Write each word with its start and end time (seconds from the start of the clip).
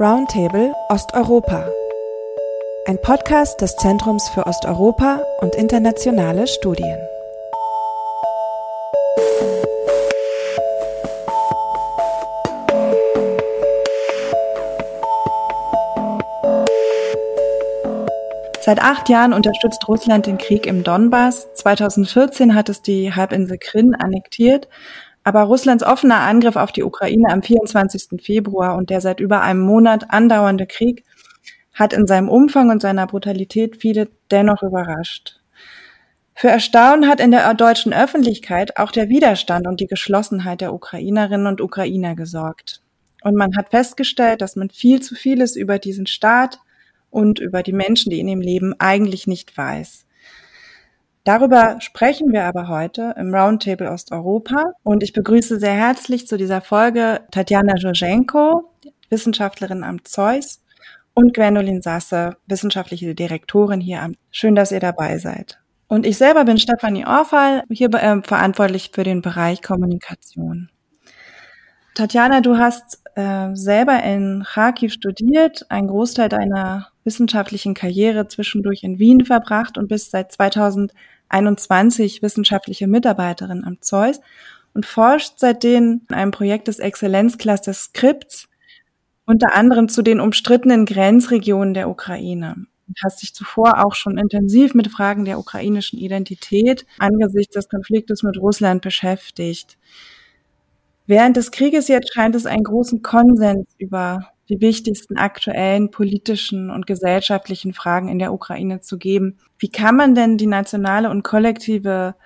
Roundtable 0.00 0.72
Osteuropa. 0.88 1.68
Ein 2.86 2.98
Podcast 3.02 3.60
des 3.60 3.76
Zentrums 3.76 4.26
für 4.30 4.46
Osteuropa 4.46 5.20
und 5.42 5.54
internationale 5.54 6.46
Studien. 6.46 6.98
Seit 18.62 18.80
acht 18.80 19.10
Jahren 19.10 19.34
unterstützt 19.34 19.86
Russland 19.86 20.24
den 20.24 20.38
Krieg 20.38 20.64
im 20.64 20.82
Donbass. 20.82 21.52
2014 21.52 22.54
hat 22.54 22.70
es 22.70 22.80
die 22.80 23.12
Halbinsel 23.14 23.58
Krim 23.58 23.94
annektiert 23.98 24.66
aber 25.24 25.42
Russlands 25.42 25.84
offener 25.84 26.20
Angriff 26.20 26.56
auf 26.56 26.72
die 26.72 26.82
Ukraine 26.82 27.28
am 27.30 27.42
24. 27.42 28.22
Februar 28.22 28.76
und 28.76 28.90
der 28.90 29.00
seit 29.00 29.20
über 29.20 29.42
einem 29.42 29.60
Monat 29.60 30.10
andauernde 30.10 30.66
Krieg 30.66 31.04
hat 31.74 31.92
in 31.92 32.06
seinem 32.06 32.28
Umfang 32.28 32.70
und 32.70 32.82
seiner 32.82 33.06
Brutalität 33.06 33.76
viele 33.76 34.08
dennoch 34.30 34.62
überrascht. 34.62 35.40
Für 36.34 36.48
Erstaunen 36.48 37.08
hat 37.08 37.20
in 37.20 37.32
der 37.32 37.52
deutschen 37.52 37.92
Öffentlichkeit 37.92 38.78
auch 38.78 38.92
der 38.92 39.08
Widerstand 39.08 39.66
und 39.66 39.78
die 39.78 39.86
Geschlossenheit 39.86 40.62
der 40.62 40.72
Ukrainerinnen 40.72 41.46
und 41.46 41.60
Ukrainer 41.60 42.14
gesorgt. 42.14 42.80
Und 43.22 43.36
man 43.36 43.54
hat 43.56 43.70
festgestellt, 43.70 44.40
dass 44.40 44.56
man 44.56 44.70
viel 44.70 45.02
zu 45.02 45.14
vieles 45.14 45.54
über 45.54 45.78
diesen 45.78 46.06
Staat 46.06 46.58
und 47.10 47.38
über 47.40 47.62
die 47.62 47.74
Menschen, 47.74 48.10
die 48.10 48.20
in 48.20 48.28
ihm 48.28 48.40
leben, 48.40 48.74
eigentlich 48.78 49.26
nicht 49.26 49.56
weiß. 49.56 50.06
Darüber 51.30 51.76
sprechen 51.80 52.32
wir 52.32 52.44
aber 52.44 52.66
heute 52.66 53.14
im 53.16 53.32
Roundtable 53.32 53.88
Osteuropa 53.88 54.72
und 54.82 55.04
ich 55.04 55.12
begrüße 55.12 55.60
sehr 55.60 55.74
herzlich 55.74 56.26
zu 56.26 56.36
dieser 56.36 56.60
Folge 56.60 57.20
Tatjana 57.30 57.76
Joschenko, 57.76 58.72
Wissenschaftlerin 59.10 59.84
am 59.84 60.04
Zeus 60.04 60.60
und 61.14 61.32
Gwendolin 61.32 61.82
Sasse, 61.82 62.36
wissenschaftliche 62.48 63.14
Direktorin 63.14 63.80
hier 63.80 64.02
am. 64.02 64.16
Schön, 64.32 64.56
dass 64.56 64.72
ihr 64.72 64.80
dabei 64.80 65.18
seid. 65.18 65.60
Und 65.86 66.04
ich 66.04 66.18
selber 66.18 66.44
bin 66.44 66.58
Stefanie 66.58 67.06
Orfall, 67.06 67.62
hier 67.70 67.94
äh, 67.94 68.20
verantwortlich 68.22 68.90
für 68.92 69.04
den 69.04 69.22
Bereich 69.22 69.62
Kommunikation. 69.62 70.68
Tatjana, 71.94 72.40
du 72.40 72.58
hast 72.58 73.04
äh, 73.14 73.54
selber 73.54 74.02
in 74.02 74.44
Kharkiv 74.44 74.92
studiert, 74.92 75.64
einen 75.68 75.86
Großteil 75.86 76.28
deiner 76.28 76.89
wissenschaftlichen 77.04 77.74
Karriere 77.74 78.28
zwischendurch 78.28 78.82
in 78.82 78.98
Wien 78.98 79.24
verbracht 79.24 79.78
und 79.78 79.88
bist 79.88 80.10
seit 80.10 80.32
2021 80.32 82.22
wissenschaftliche 82.22 82.86
Mitarbeiterin 82.86 83.64
am 83.64 83.80
Zeus 83.80 84.20
und 84.74 84.86
forscht 84.86 85.34
seitdem 85.38 86.02
in 86.08 86.14
einem 86.14 86.30
Projekt 86.30 86.68
des 86.68 86.78
Exzellenzclusters 86.78 87.84
Skripts, 87.84 88.48
unter 89.26 89.54
anderem 89.54 89.88
zu 89.88 90.02
den 90.02 90.20
umstrittenen 90.20 90.86
Grenzregionen 90.86 91.74
der 91.74 91.88
Ukraine. 91.88 92.66
Du 92.86 92.94
hast 93.04 93.22
dich 93.22 93.34
zuvor 93.34 93.84
auch 93.84 93.94
schon 93.94 94.18
intensiv 94.18 94.74
mit 94.74 94.88
Fragen 94.88 95.24
der 95.24 95.38
ukrainischen 95.38 95.98
Identität 95.98 96.84
angesichts 96.98 97.54
des 97.54 97.68
Konfliktes 97.68 98.24
mit 98.24 98.36
Russland 98.36 98.82
beschäftigt. 98.82 99.78
Während 101.06 101.36
des 101.36 101.52
Krieges 101.52 101.86
jetzt 101.86 102.12
scheint 102.12 102.34
es 102.34 102.46
einen 102.46 102.64
großen 102.64 103.02
Konsens 103.02 103.68
über 103.78 104.30
die 104.50 104.60
wichtigsten 104.60 105.16
aktuellen 105.16 105.90
politischen 105.90 106.70
und 106.70 106.86
gesellschaftlichen 106.86 107.72
Fragen 107.72 108.08
in 108.08 108.18
der 108.18 108.32
Ukraine 108.32 108.80
zu 108.80 108.98
geben. 108.98 109.38
Wie 109.58 109.70
kann 109.70 109.96
man 109.96 110.14
denn 110.14 110.36
die 110.36 110.48
nationale 110.48 111.08
und 111.08 111.22
kollektive 111.22 112.16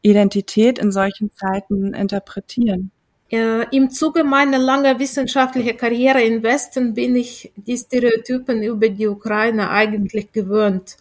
Identität 0.00 0.78
in 0.78 0.92
solchen 0.92 1.32
Zeiten 1.32 1.92
interpretieren? 1.92 2.92
Äh, 3.30 3.66
Im 3.74 3.90
Zuge 3.90 4.24
meiner 4.24 4.58
langen 4.58 4.98
wissenschaftlichen 4.98 5.76
Karriere 5.76 6.22
im 6.22 6.42
Westen 6.42 6.94
bin 6.94 7.16
ich 7.16 7.52
die 7.56 7.76
Stereotypen 7.76 8.62
über 8.62 8.88
die 8.88 9.08
Ukraine 9.08 9.70
eigentlich 9.70 10.32
gewöhnt. 10.32 10.98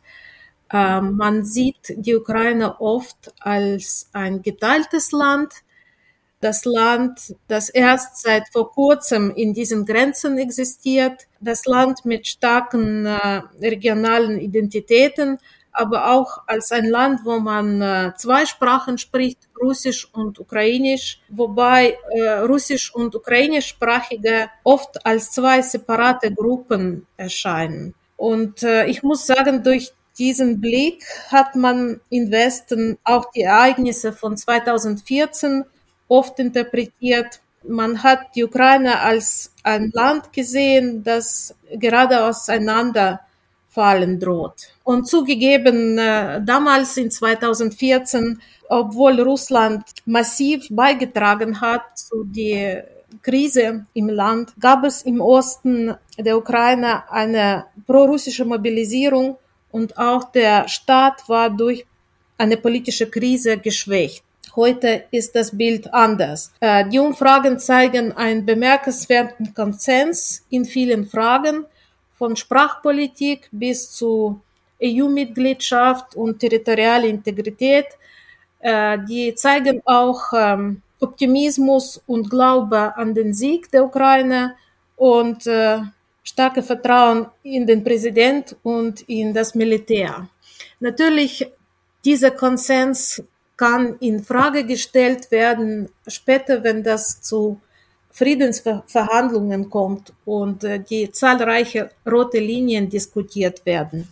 Äh, 0.72 1.02
man 1.02 1.44
sieht 1.44 1.94
die 1.98 2.16
Ukraine 2.16 2.80
oft 2.80 3.34
als 3.40 4.10
ein 4.14 4.42
geteiltes 4.42 5.12
Land, 5.12 5.54
das 6.42 6.66
Land, 6.66 7.36
das 7.48 7.70
erst 7.70 8.22
seit 8.22 8.50
vor 8.52 8.72
kurzem 8.72 9.32
in 9.32 9.54
diesen 9.54 9.86
Grenzen 9.86 10.38
existiert, 10.38 11.28
das 11.40 11.66
Land 11.66 12.04
mit 12.04 12.28
starken 12.28 13.06
äh, 13.06 13.42
regionalen 13.62 14.40
Identitäten, 14.40 15.38
aber 15.72 16.12
auch 16.12 16.40
als 16.48 16.72
ein 16.72 16.86
Land, 16.86 17.22
wo 17.24 17.40
man 17.40 17.82
äh, 17.82 18.12
zwei 18.18 18.46
Sprachen 18.46 18.98
spricht, 18.98 19.40
Russisch 19.62 20.08
und 20.12 20.40
Ukrainisch, 20.40 21.22
wobei 21.30 21.98
äh, 22.10 22.40
Russisch 22.40 22.94
und 22.94 23.16
Ukrainischsprachige 23.16 24.50
oft 24.64 25.06
als 25.06 25.32
zwei 25.32 25.62
separate 25.62 26.34
Gruppen 26.34 27.08
erscheinen. 27.18 27.94
Und 28.18 28.64
äh, 28.64 28.86
ich 28.88 29.04
muss 29.04 29.26
sagen, 29.26 29.64
durch 29.64 29.94
diesen 30.18 30.60
Blick 30.60 31.04
hat 31.30 31.56
man 31.56 32.02
im 32.10 32.32
Westen 32.32 32.98
auch 33.04 33.32
die 33.32 33.42
Ereignisse 33.42 34.12
von 34.12 34.38
2014 34.38 35.64
oft 36.12 36.38
interpretiert. 36.40 37.40
Man 37.64 38.04
hat 38.04 38.36
die 38.36 38.44
Ukraine 38.44 39.00
als 39.00 39.54
ein 39.64 39.92
Land 39.94 40.34
gesehen, 40.34 41.04
das 41.04 41.56
gerade 41.74 42.26
auseinanderfallen 42.26 44.20
droht. 44.20 44.74
Und 44.84 45.08
zugegeben, 45.08 45.98
äh, 45.98 46.42
damals 46.44 46.98
in 46.98 47.10
2014, 47.10 48.42
obwohl 48.68 49.22
Russland 49.22 49.84
massiv 50.06 50.68
beigetragen 50.70 51.62
hat 51.62 51.98
zu 51.98 52.26
der 52.26 52.88
Krise 53.22 53.86
im 53.94 54.10
Land, 54.10 54.54
gab 54.60 54.84
es 54.84 55.04
im 55.04 55.22
Osten 55.22 55.96
der 56.18 56.38
Ukraine 56.38 57.10
eine 57.10 57.66
prorussische 57.88 58.44
Mobilisierung 58.44 59.38
und 59.72 59.98
auch 59.98 60.26
der 60.32 60.68
Staat 60.68 61.30
war 61.30 61.50
durch 61.50 61.86
eine 62.38 62.58
politische 62.58 63.08
Krise 63.10 63.58
geschwächt. 63.58 64.24
Heute 64.56 65.06
ist 65.12 65.34
das 65.36 65.58
Bild 65.58 65.94
anders. 65.94 66.52
Äh, 66.60 66.90
die 66.90 67.00
Umfragen 67.00 67.58
zeigen 67.58 68.12
einen 68.12 68.46
bemerkenswerten 68.46 69.54
Konsens 69.54 70.46
in 70.50 70.66
vielen 70.66 71.06
Fragen, 71.08 71.66
von 72.18 72.36
Sprachpolitik 72.36 73.48
bis 73.52 73.92
zu 73.92 74.42
EU-Mitgliedschaft 74.84 76.16
und 76.16 76.40
territoriale 76.40 77.08
Integrität. 77.08 77.86
Äh, 78.60 79.00
die 79.08 79.34
zeigen 79.36 79.82
auch 79.86 80.22
ähm, 80.34 80.82
Optimismus 81.00 82.02
und 82.06 82.30
Glaube 82.30 82.96
an 82.98 83.14
den 83.14 83.34
Sieg 83.34 83.72
der 83.72 83.86
Ukraine 83.86 84.56
und 84.98 85.48
äh, 85.48 85.80
starke 86.24 86.62
Vertrauen 86.62 87.28
in 87.44 87.66
den 87.66 87.84
Präsident 87.84 88.56
und 88.64 89.02
in 89.10 89.34
das 89.34 89.56
Militär. 89.56 90.28
Natürlich, 90.80 91.48
dieser 92.04 92.32
Konsens 92.32 93.24
kann 93.62 93.96
in 94.00 94.24
Frage 94.24 94.66
gestellt 94.66 95.30
werden 95.30 95.88
später, 96.08 96.64
wenn 96.64 96.84
das 96.84 97.22
zu 97.22 97.62
Friedensverhandlungen 98.10 99.70
kommt 99.70 100.14
und 100.26 100.64
äh, 100.64 100.80
die 100.80 101.12
zahlreiche 101.12 101.92
rote 102.10 102.40
Linien 102.40 102.90
diskutiert 102.90 103.64
werden. 103.64 104.08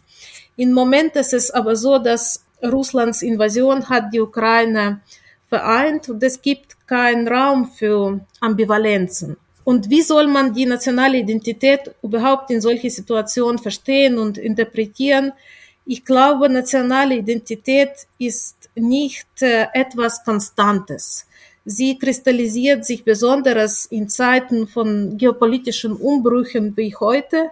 Im 0.56 0.72
Moment 0.72 1.16
ist 1.16 1.34
es 1.34 1.50
aber 1.50 1.76
so, 1.76 1.98
dass 1.98 2.44
Russlands 2.62 3.24
Invasion 3.24 3.90
hat 3.90 4.14
die 4.14 4.20
Ukraine 4.20 5.02
vereint 5.50 6.10
und 6.10 6.22
es 6.22 6.40
gibt 6.40 6.88
keinen 6.88 7.28
Raum 7.28 7.72
für 7.72 8.20
Ambivalenzen. 8.42 9.36
Und 9.64 9.90
wie 9.90 10.04
soll 10.04 10.28
man 10.28 10.54
die 10.54 10.68
nationale 10.68 11.18
Identität 11.18 11.82
überhaupt 12.04 12.52
in 12.52 12.62
solche 12.62 12.92
Situationen 12.92 13.58
verstehen 13.58 14.20
und 14.20 14.38
interpretieren? 14.38 15.34
Ich 15.92 16.06
glaube, 16.06 16.48
nationale 16.50 17.16
Identität 17.16 18.06
ist 18.20 18.70
nicht 18.76 19.42
äh, 19.42 19.66
etwas 19.74 20.24
Konstantes. 20.24 21.26
Sie 21.66 21.98
kristallisiert 21.98 22.86
sich 22.86 23.04
besonders 23.04 23.88
in 23.88 24.08
Zeiten 24.08 24.68
von 24.68 25.18
geopolitischen 25.18 25.94
Umbrüchen 25.94 26.78
wie 26.78 26.96
heute. 26.96 27.50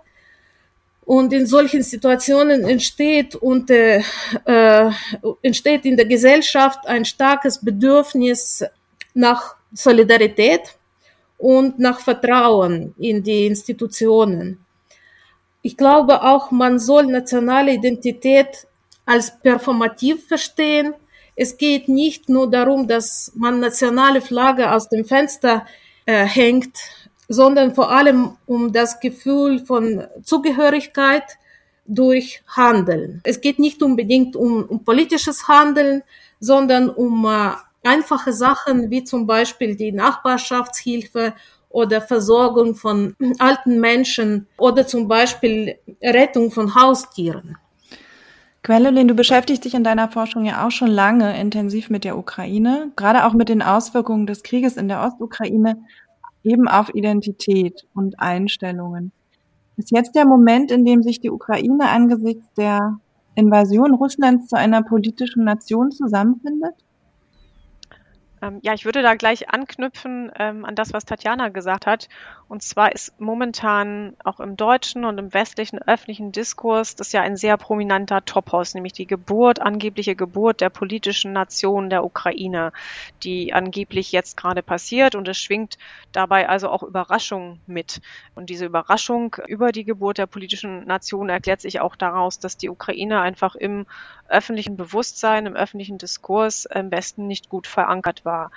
Und 1.04 1.34
in 1.34 1.48
solchen 1.48 1.82
Situationen 1.82 2.64
entsteht, 2.64 3.36
und, 3.36 3.72
äh, 3.72 4.04
entsteht 5.42 5.86
in 5.86 5.98
der 5.98 6.06
Gesellschaft 6.06 6.86
ein 6.86 7.06
starkes 7.06 7.58
Bedürfnis 7.58 8.64
nach 9.16 9.56
Solidarität 9.74 10.78
und 11.40 11.80
nach 11.80 12.02
Vertrauen 12.02 12.94
in 13.00 13.24
die 13.24 13.48
Institutionen. 13.48 14.67
Ich 15.68 15.76
glaube 15.78 16.24
auch, 16.24 16.52
man 16.52 16.80
soll 16.80 17.06
nationale 17.08 17.74
Identität 17.74 18.68
als 19.06 19.40
performativ 19.40 20.28
verstehen 20.28 20.94
es 21.40 21.58
geht 21.58 21.88
nicht 21.88 22.30
nur 22.30 22.50
darum, 22.50 22.88
dass 22.88 23.32
man 23.36 23.60
nationale 23.60 24.22
Flagge 24.22 24.72
aus 24.74 24.90
dem 24.90 25.06
Fenster 25.06 25.68
äh, 26.08 26.26
hängt, 26.26 26.80
sondern 27.30 27.76
vor 27.76 27.92
allem 27.92 28.36
um 28.48 28.74
das 28.74 29.00
Gefühl 29.00 29.64
von 29.64 30.04
Zugehörigkeit 30.24 31.38
durch 31.86 32.42
Handeln. 32.48 33.22
Es 33.24 33.40
geht 33.40 33.60
nicht 33.60 33.84
unbedingt 33.84 34.36
um, 34.36 34.64
um 34.64 34.84
politisches 34.84 35.48
Handeln, 35.48 36.02
sondern 36.40 36.90
um 36.90 37.24
äh, 37.26 37.52
einfache 37.84 38.34
Sachen 38.34 38.90
wie 38.90 39.04
zum 39.04 39.28
Beispiel 39.28 39.76
die 39.76 39.92
Nachbarschaftshilfe 39.92 41.34
oder 41.70 42.02
Versorgung 42.02 42.76
von 42.76 43.16
alten 43.40 43.80
Menschen 43.80 44.48
oder 44.58 44.88
zum 44.88 45.08
Beispiel 45.08 45.76
Rettung 46.02 46.52
von 46.52 46.76
Haustieren. 46.76 47.58
Gwendolyn, 48.64 49.08
du 49.08 49.14
beschäftigst 49.14 49.64
dich 49.64 49.76
in 49.76 49.84
deiner 49.84 50.10
Forschung 50.10 50.44
ja 50.44 50.66
auch 50.66 50.72
schon 50.72 50.90
lange 50.90 51.40
intensiv 51.40 51.90
mit 51.90 52.04
der 52.04 52.18
Ukraine, 52.18 52.92
gerade 52.98 53.26
auch 53.26 53.34
mit 53.34 53.48
den 53.48 53.62
Auswirkungen 53.62 54.28
des 54.28 54.44
Krieges 54.44 54.76
in 54.76 54.90
der 54.90 55.04
Ostukraine, 55.04 55.84
eben 56.44 56.68
auf 56.68 56.94
Identität 56.94 57.88
und 57.94 58.20
Einstellungen. 58.20 59.12
Ist 59.78 59.92
jetzt 59.92 60.16
der 60.16 60.26
Moment, 60.26 60.72
in 60.72 60.86
dem 60.86 61.04
sich 61.04 61.22
die 61.22 61.30
Ukraine 61.30 61.88
angesichts 61.88 62.46
der 62.58 63.00
Invasion 63.36 63.94
Russlands 63.94 64.48
zu 64.48 64.58
einer 64.58 64.82
politischen 64.82 65.44
Nation 65.44 65.92
zusammenfindet? 65.92 66.74
Ähm, 68.42 68.60
ja, 68.62 68.74
ich 68.74 68.86
würde 68.86 69.02
da 69.02 69.16
gleich 69.16 69.50
anknüpfen 69.50 70.32
ähm, 70.38 70.66
an 70.66 70.76
das, 70.76 70.94
was 70.94 71.06
Tatjana 71.06 71.50
gesagt 71.50 71.86
hat. 71.86 72.08
Und 72.48 72.62
zwar 72.64 72.94
ist 72.94 73.20
momentan 73.20 74.16
auch 74.24 74.40
im 74.40 74.56
deutschen 74.56 75.04
und 75.04 75.18
im 75.18 75.34
westlichen 75.34 75.80
öffentlichen 75.80 76.32
Diskurs 76.32 76.96
das 76.96 77.12
ja 77.12 77.22
ein 77.22 77.36
sehr 77.36 77.58
prominenter 77.58 78.24
Topos, 78.24 78.74
nämlich 78.74 78.94
die 78.94 79.08
Geburt, 79.08 79.62
angebliche 79.62 80.16
Geburt 80.16 80.62
der 80.62 80.70
politischen 80.70 81.34
Nation 81.34 81.90
der 81.90 82.06
Ukraine, 82.06 82.72
die 83.24 83.54
angeblich 83.54 84.12
jetzt 84.12 84.38
gerade 84.38 84.62
passiert. 84.62 85.16
Und 85.16 85.28
es 85.28 85.38
schwingt 85.38 85.78
dabei 86.12 86.48
also 86.48 86.70
auch 86.70 86.84
Überraschung 86.84 87.60
mit. 87.66 88.02
Und 88.36 88.50
diese 88.50 88.66
Überraschung 88.66 89.36
über 89.48 89.72
die 89.72 89.84
Geburt 89.84 90.20
der 90.20 90.28
politischen 90.28 90.86
Nation 90.86 91.30
erklärt 91.30 91.62
sich 91.62 91.82
auch 91.82 91.96
daraus, 91.96 92.40
dass 92.40 92.56
die 92.56 92.70
Ukraine 92.70 93.20
einfach 93.20 93.56
im 93.56 93.86
öffentlichen 94.30 94.78
Bewusstsein, 94.78 95.46
im 95.46 95.56
öffentlichen 95.56 95.98
Diskurs 95.98 96.66
im 96.66 96.92
Westen 96.92 97.28
nicht 97.28 97.50
gut 97.50 97.68
verankert 97.68 98.26
war. 98.28 98.52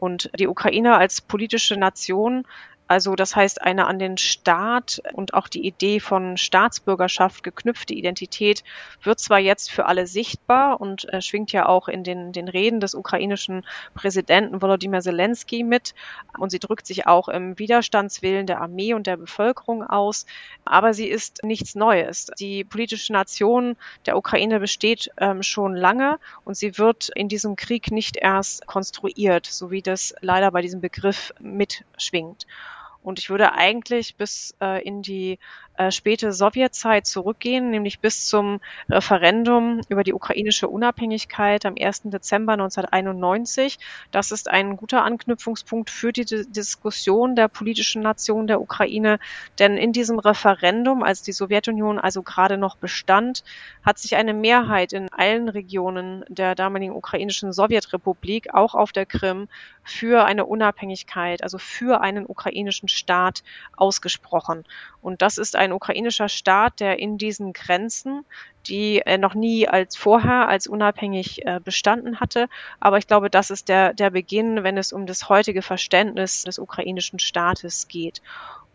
Und 0.00 0.30
die 0.36 0.48
Ukraine 0.48 0.96
als 0.96 1.20
politische 1.20 1.76
Nation 1.76 2.44
also 2.90 3.14
das 3.14 3.36
heißt, 3.36 3.62
eine 3.62 3.86
an 3.86 4.00
den 4.00 4.16
Staat 4.16 5.00
und 5.12 5.32
auch 5.32 5.46
die 5.46 5.64
Idee 5.64 6.00
von 6.00 6.36
Staatsbürgerschaft 6.36 7.44
geknüpfte 7.44 7.94
Identität 7.94 8.64
wird 9.00 9.20
zwar 9.20 9.38
jetzt 9.38 9.70
für 9.70 9.86
alle 9.86 10.08
sichtbar 10.08 10.80
und 10.80 11.08
äh, 11.12 11.22
schwingt 11.22 11.52
ja 11.52 11.66
auch 11.66 11.86
in 11.86 12.02
den, 12.02 12.32
den 12.32 12.48
Reden 12.48 12.80
des 12.80 12.96
ukrainischen 12.96 13.64
Präsidenten 13.94 14.60
Volodymyr 14.60 15.02
Zelensky 15.02 15.62
mit 15.62 15.94
und 16.36 16.50
sie 16.50 16.58
drückt 16.58 16.84
sich 16.84 17.06
auch 17.06 17.28
im 17.28 17.56
Widerstandswillen 17.60 18.48
der 18.48 18.60
Armee 18.60 18.92
und 18.92 19.06
der 19.06 19.18
Bevölkerung 19.18 19.84
aus, 19.84 20.26
aber 20.64 20.92
sie 20.92 21.06
ist 21.06 21.44
nichts 21.44 21.76
Neues. 21.76 22.32
Die 22.40 22.64
politische 22.64 23.12
Nation 23.12 23.76
der 24.04 24.16
Ukraine 24.16 24.58
besteht 24.58 25.12
ähm, 25.18 25.44
schon 25.44 25.76
lange 25.76 26.18
und 26.44 26.56
sie 26.56 26.76
wird 26.76 27.08
in 27.14 27.28
diesem 27.28 27.54
Krieg 27.54 27.92
nicht 27.92 28.16
erst 28.16 28.66
konstruiert, 28.66 29.46
so 29.46 29.70
wie 29.70 29.80
das 29.80 30.12
leider 30.22 30.50
bei 30.50 30.60
diesem 30.60 30.80
Begriff 30.80 31.32
mitschwingt. 31.38 32.48
Und 33.02 33.18
ich 33.18 33.30
würde 33.30 33.52
eigentlich 33.52 34.16
bis 34.16 34.54
äh, 34.60 34.82
in 34.86 35.02
die 35.02 35.38
äh, 35.80 35.90
späte 35.90 36.30
Sowjetzeit 36.32 37.06
zurückgehen, 37.06 37.70
nämlich 37.70 38.00
bis 38.00 38.26
zum 38.26 38.60
Referendum 38.90 39.80
über 39.88 40.04
die 40.04 40.12
ukrainische 40.12 40.68
Unabhängigkeit 40.68 41.64
am 41.64 41.74
1. 41.80 42.02
Dezember 42.04 42.52
1991. 42.52 43.78
Das 44.10 44.30
ist 44.30 44.50
ein 44.50 44.76
guter 44.76 45.04
Anknüpfungspunkt 45.04 45.88
für 45.88 46.12
die 46.12 46.26
Diskussion 46.26 47.34
der 47.34 47.48
politischen 47.48 48.02
Nation 48.02 48.46
der 48.46 48.60
Ukraine, 48.60 49.18
denn 49.58 49.78
in 49.78 49.92
diesem 49.92 50.18
Referendum, 50.18 51.02
als 51.02 51.22
die 51.22 51.32
Sowjetunion 51.32 51.98
also 51.98 52.22
gerade 52.22 52.58
noch 52.58 52.76
bestand, 52.76 53.42
hat 53.82 53.98
sich 53.98 54.16
eine 54.16 54.34
Mehrheit 54.34 54.92
in 54.92 55.08
allen 55.10 55.48
Regionen 55.48 56.26
der 56.28 56.54
damaligen 56.54 56.94
ukrainischen 56.94 57.54
Sowjetrepublik, 57.54 58.52
auch 58.52 58.74
auf 58.74 58.92
der 58.92 59.06
Krim, 59.06 59.48
für 59.82 60.24
eine 60.24 60.44
Unabhängigkeit, 60.46 61.42
also 61.42 61.58
für 61.58 62.00
einen 62.00 62.26
ukrainischen 62.26 62.88
Staat 62.88 63.42
ausgesprochen. 63.76 64.64
Und 65.02 65.22
das 65.22 65.38
ist 65.38 65.56
ein 65.56 65.69
ukrainischer 65.72 66.28
Staat, 66.28 66.80
der 66.80 66.98
in 66.98 67.18
diesen 67.18 67.52
Grenzen, 67.52 68.24
die 68.66 69.00
er 69.04 69.18
noch 69.18 69.34
nie 69.34 69.68
als 69.68 69.96
vorher 69.96 70.48
als 70.48 70.66
unabhängig 70.66 71.46
äh, 71.46 71.60
bestanden 71.62 72.20
hatte. 72.20 72.48
Aber 72.78 72.98
ich 72.98 73.06
glaube, 73.06 73.30
das 73.30 73.50
ist 73.50 73.68
der, 73.68 73.94
der 73.94 74.10
Beginn, 74.10 74.62
wenn 74.62 74.76
es 74.76 74.92
um 74.92 75.06
das 75.06 75.28
heutige 75.28 75.62
Verständnis 75.62 76.44
des 76.44 76.58
ukrainischen 76.58 77.18
Staates 77.18 77.88
geht. 77.88 78.20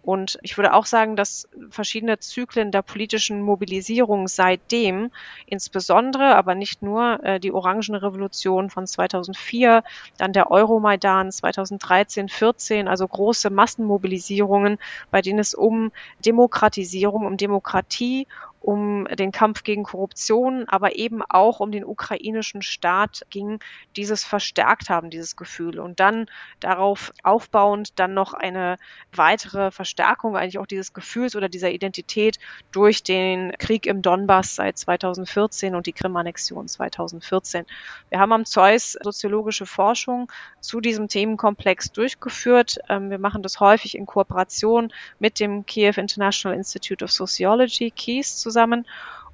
Und 0.06 0.38
ich 0.44 0.56
würde 0.56 0.76
auch 0.76 0.86
sagen, 0.86 1.16
dass 1.16 1.50
verschiedene 1.72 2.20
Zyklen 2.20 2.72
der 2.72 2.84
politischen 2.84 3.42
Mobilisierung 3.42 4.28
seitdem, 4.28 5.10
insbesondere, 5.48 6.36
aber 6.36 6.54
nicht 6.54 6.84
nur, 6.84 7.24
äh, 7.24 7.40
die 7.40 7.52
Orangenrevolution 7.52 8.70
von 8.70 8.86
2004, 8.86 9.84
dann 10.20 10.32
der 10.32 10.52
Euromaidan 10.52 11.32
2013, 11.32 12.30
14, 12.30 12.88
also 12.88 13.08
große 13.08 13.50
Massenmobilisierungen, 13.50 14.78
bei 15.10 15.24
denen 15.24 15.40
es 15.40 15.56
um 15.56 15.92
Demokratisierung, 16.24 17.26
um 17.26 17.36
Demokratie, 17.36 18.28
um 18.66 19.06
den 19.06 19.32
Kampf 19.32 19.64
gegen 19.64 19.84
Korruption, 19.84 20.66
aber 20.68 20.96
eben 20.96 21.22
auch 21.22 21.60
um 21.60 21.72
den 21.72 21.86
ukrainischen 21.86 22.64
Staat 22.64 23.22
ging, 23.30 23.60
dieses 23.96 24.24
verstärkt 24.24 24.90
haben, 24.90 25.12
dieses 25.12 25.36
Gefühl. 25.36 25.80
Und 25.80 26.00
dann 26.00 26.26
darauf 26.62 27.14
aufbauend 27.22 28.00
dann 28.00 28.16
noch 28.16 28.34
eine 28.34 28.80
weitere 29.14 29.70
Verstärkung 29.70 30.36
eigentlich 30.36 30.58
auch 30.58 30.66
dieses 30.66 30.94
Gefühls 30.94 31.36
oder 31.36 31.48
dieser 31.48 31.70
Identität 31.70 32.40
durch 32.72 33.04
den 33.04 33.52
Krieg 33.60 33.86
im 33.86 34.02
Donbass 34.02 34.56
seit 34.56 34.80
2014 34.80 35.76
und 35.76 35.86
die 35.86 35.94
Krim-Annexion 35.94 36.68
2014. 36.68 37.68
Wir 38.10 38.20
haben 38.20 38.32
am 38.32 38.46
Zeus 38.46 38.94
soziologische 38.94 39.68
Forschung 39.68 40.32
zu 40.60 40.82
diesem 40.82 41.08
Themenkomplex 41.08 41.92
durchgeführt. 41.92 42.80
Ähm, 42.90 43.12
wir 43.12 43.20
machen 43.20 43.44
das 43.44 43.60
häufig 43.60 43.96
in 43.96 44.08
Kooperation 44.08 44.92
mit 45.20 45.40
dem 45.40 45.68
Kiew 45.68 45.94
International 45.98 46.58
Institute 46.58 47.06
of 47.06 47.12
Sociology, 47.12 47.92
KIES, 47.92 48.38
zusammen 48.38 48.55
zusammen. 48.56 48.86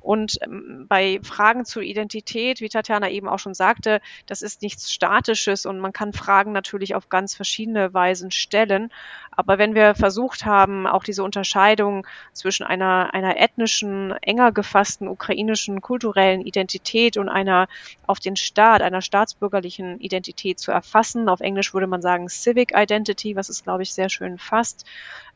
Und 0.02 0.40
ähm, 0.42 0.88
bei 0.90 1.20
Fragen 1.24 1.64
zur 1.64 1.84
Identität, 1.84 2.60
wie 2.60 2.70
Tatjana 2.70 3.10
eben 3.10 3.30
auch 3.30 3.40
schon 3.40 3.54
sagte, 3.54 4.02
das 4.26 4.42
ist 4.42 4.62
nichts 4.62 4.92
Statisches 4.92 5.66
und 5.66 5.80
man 5.80 5.94
kann 5.94 6.12
Fragen 6.12 6.52
natürlich 6.52 6.96
auf 6.96 7.10
ganz 7.10 7.36
verschiedene 7.36 7.94
Weisen 7.94 8.32
stellen. 8.32 8.92
Aber 9.32 9.58
wenn 9.58 9.76
wir 9.76 9.96
versucht 9.96 10.46
haben, 10.46 10.88
auch 10.88 11.04
diese 11.04 11.24
Unterscheidung 11.24 12.06
zwischen 12.34 12.64
einer, 12.66 13.14
einer 13.14 13.38
ethnischen, 13.38 14.12
enger 14.22 14.52
gefassten 14.52 15.08
ukrainischen 15.08 15.82
kulturellen 15.82 16.42
Identität 16.42 17.16
und 17.18 17.30
einer 17.30 17.68
auf 18.08 18.20
den 18.20 18.36
Staat, 18.36 18.82
einer 18.82 19.02
staatsbürgerlichen 19.02 20.00
Identität 20.00 20.60
zu 20.60 20.72
erfassen, 20.72 21.30
auf 21.30 21.40
Englisch 21.40 21.74
würde 21.74 21.88
man 21.88 22.02
sagen 22.02 22.28
Civic 22.28 22.74
Identity, 22.76 23.36
was 23.36 23.50
es, 23.50 23.64
glaube 23.64 23.84
ich, 23.84 23.94
sehr 23.94 24.10
schön 24.10 24.38
fasst, 24.38 24.86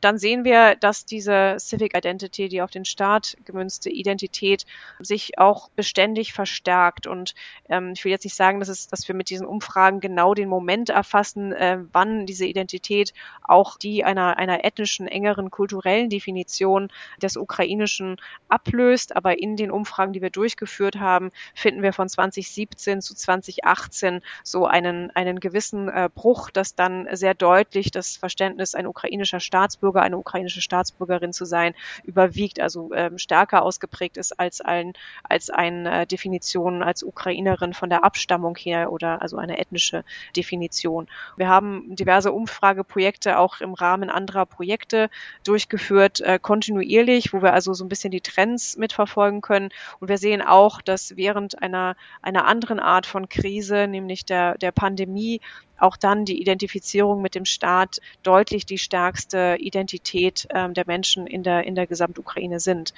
dann 0.00 0.18
sehen 0.18 0.44
wir, 0.44 0.76
dass 0.76 1.06
diese 1.06 1.56
Civic 1.58 1.96
Identity, 1.96 2.48
die 2.48 2.62
auf 2.62 2.70
den 2.70 2.84
Staat 2.84 3.36
gemünzte 3.44 3.90
Identität, 3.90 4.55
sich 4.98 5.38
auch 5.38 5.68
beständig 5.70 6.32
verstärkt. 6.32 7.06
Und 7.06 7.34
ähm, 7.68 7.92
ich 7.94 8.04
will 8.04 8.12
jetzt 8.12 8.24
nicht 8.24 8.36
sagen, 8.36 8.60
dass, 8.60 8.68
es, 8.68 8.88
dass 8.88 9.06
wir 9.08 9.14
mit 9.14 9.30
diesen 9.30 9.46
Umfragen 9.46 10.00
genau 10.00 10.34
den 10.34 10.48
Moment 10.48 10.90
erfassen, 10.90 11.52
äh, 11.52 11.78
wann 11.92 12.26
diese 12.26 12.46
Identität 12.46 13.12
auch 13.42 13.76
die 13.76 14.04
einer, 14.04 14.38
einer 14.38 14.64
ethnischen, 14.64 15.08
engeren 15.08 15.50
kulturellen 15.50 16.08
Definition 16.08 16.88
des 17.20 17.36
Ukrainischen 17.36 18.16
ablöst. 18.48 19.16
Aber 19.16 19.38
in 19.38 19.56
den 19.56 19.70
Umfragen, 19.70 20.12
die 20.12 20.22
wir 20.22 20.30
durchgeführt 20.30 20.96
haben, 20.96 21.30
finden 21.54 21.82
wir 21.82 21.92
von 21.92 22.08
2017 22.08 23.02
zu 23.02 23.14
2018 23.14 24.22
so 24.42 24.66
einen, 24.66 25.10
einen 25.10 25.40
gewissen 25.40 25.88
äh, 25.88 26.08
Bruch, 26.14 26.50
dass 26.50 26.74
dann 26.74 27.08
sehr 27.12 27.34
deutlich 27.34 27.90
das 27.90 28.16
Verständnis 28.16 28.74
ein 28.74 28.86
ukrainischer 28.86 29.40
Staatsbürger, 29.40 30.02
eine 30.02 30.18
ukrainische 30.18 30.60
Staatsbürgerin 30.60 31.32
zu 31.32 31.44
sein, 31.44 31.74
überwiegt, 32.04 32.60
also 32.60 32.92
ähm, 32.94 33.18
stärker 33.18 33.62
ausgeprägt 33.62 34.16
ist 34.16 34.38
als 34.38 34.45
ein, 34.60 34.92
als 35.22 35.50
eine 35.50 36.02
äh, 36.02 36.06
Definition 36.06 36.82
als 36.82 37.02
Ukrainerin 37.02 37.74
von 37.74 37.90
der 37.90 38.04
Abstammung 38.04 38.56
her 38.56 38.92
oder 38.92 39.22
also 39.22 39.36
eine 39.36 39.58
ethnische 39.58 40.04
Definition. 40.36 41.08
Wir 41.36 41.48
haben 41.48 41.94
diverse 41.96 42.32
Umfrageprojekte 42.32 43.38
auch 43.38 43.60
im 43.60 43.74
Rahmen 43.74 44.10
anderer 44.10 44.46
Projekte 44.46 45.10
durchgeführt, 45.44 46.20
äh, 46.20 46.38
kontinuierlich, 46.40 47.32
wo 47.32 47.42
wir 47.42 47.52
also 47.52 47.74
so 47.74 47.84
ein 47.84 47.88
bisschen 47.88 48.10
die 48.10 48.20
Trends 48.20 48.76
mitverfolgen 48.76 49.40
können. 49.40 49.70
Und 50.00 50.08
wir 50.08 50.18
sehen 50.18 50.42
auch, 50.42 50.80
dass 50.80 51.16
während 51.16 51.62
einer, 51.62 51.96
einer 52.22 52.46
anderen 52.46 52.80
Art 52.80 53.06
von 53.06 53.28
Krise, 53.28 53.86
nämlich 53.86 54.24
der, 54.24 54.56
der 54.58 54.72
Pandemie, 54.72 55.40
auch 55.78 55.96
dann 55.96 56.24
die 56.24 56.40
Identifizierung 56.40 57.22
mit 57.22 57.34
dem 57.34 57.44
Staat 57.44 58.00
deutlich 58.22 58.66
die 58.66 58.78
stärkste 58.78 59.56
Identität 59.58 60.46
ähm, 60.50 60.74
der 60.74 60.84
Menschen 60.86 61.26
in 61.26 61.42
der, 61.42 61.64
in 61.64 61.74
der 61.74 61.86
Gesamtukraine 61.86 62.60
sind. 62.60 62.94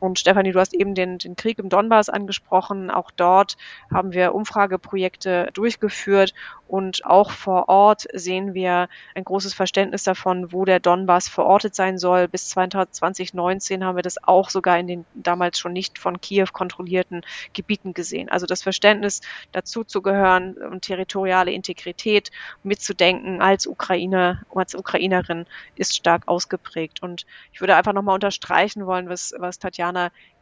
Und 0.00 0.18
Stefanie, 0.18 0.52
du 0.52 0.60
hast 0.60 0.74
eben 0.74 0.94
den, 0.94 1.18
den 1.18 1.34
Krieg 1.34 1.58
im 1.58 1.68
Donbass 1.68 2.08
angesprochen. 2.08 2.90
Auch 2.90 3.10
dort 3.10 3.56
haben 3.92 4.12
wir 4.12 4.34
Umfrageprojekte 4.34 5.50
durchgeführt 5.52 6.34
und 6.68 7.04
auch 7.06 7.30
vor 7.30 7.68
Ort 7.68 8.06
sehen 8.12 8.52
wir 8.52 8.88
ein 9.14 9.24
großes 9.24 9.54
Verständnis 9.54 10.04
davon, 10.04 10.52
wo 10.52 10.66
der 10.66 10.80
Donbass 10.80 11.26
verortet 11.26 11.74
sein 11.74 11.98
soll. 11.98 12.28
Bis 12.28 12.50
2019 12.50 13.84
haben 13.84 13.96
wir 13.96 14.02
das 14.02 14.22
auch 14.22 14.50
sogar 14.50 14.78
in 14.78 14.86
den 14.86 15.04
damals 15.14 15.58
schon 15.58 15.72
nicht 15.72 15.98
von 15.98 16.20
Kiew 16.20 16.46
kontrollierten 16.52 17.22
Gebieten 17.54 17.94
gesehen. 17.94 18.28
Also 18.28 18.44
das 18.44 18.62
Verständnis 18.62 19.22
dazu 19.52 19.82
zu 19.82 20.02
gehören 20.02 20.54
und 20.58 20.82
territoriale 20.82 21.52
Integrität 21.52 22.30
mitzudenken 22.62 23.40
als 23.40 23.66
Ukrainer, 23.66 24.42
als 24.54 24.74
Ukrainerin 24.74 25.46
ist 25.74 25.96
stark 25.96 26.28
ausgeprägt. 26.28 27.02
Und 27.02 27.24
ich 27.52 27.60
würde 27.60 27.76
einfach 27.76 27.94
nochmal 27.94 28.14
unterstreichen 28.14 28.84
wollen, 28.84 29.08
was, 29.08 29.34
was 29.38 29.58
Tatjana 29.58 29.87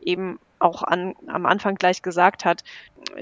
eben 0.00 0.38
auch 0.58 0.82
an, 0.82 1.14
am 1.26 1.46
Anfang 1.46 1.74
gleich 1.74 2.02
gesagt 2.02 2.44
hat, 2.44 2.64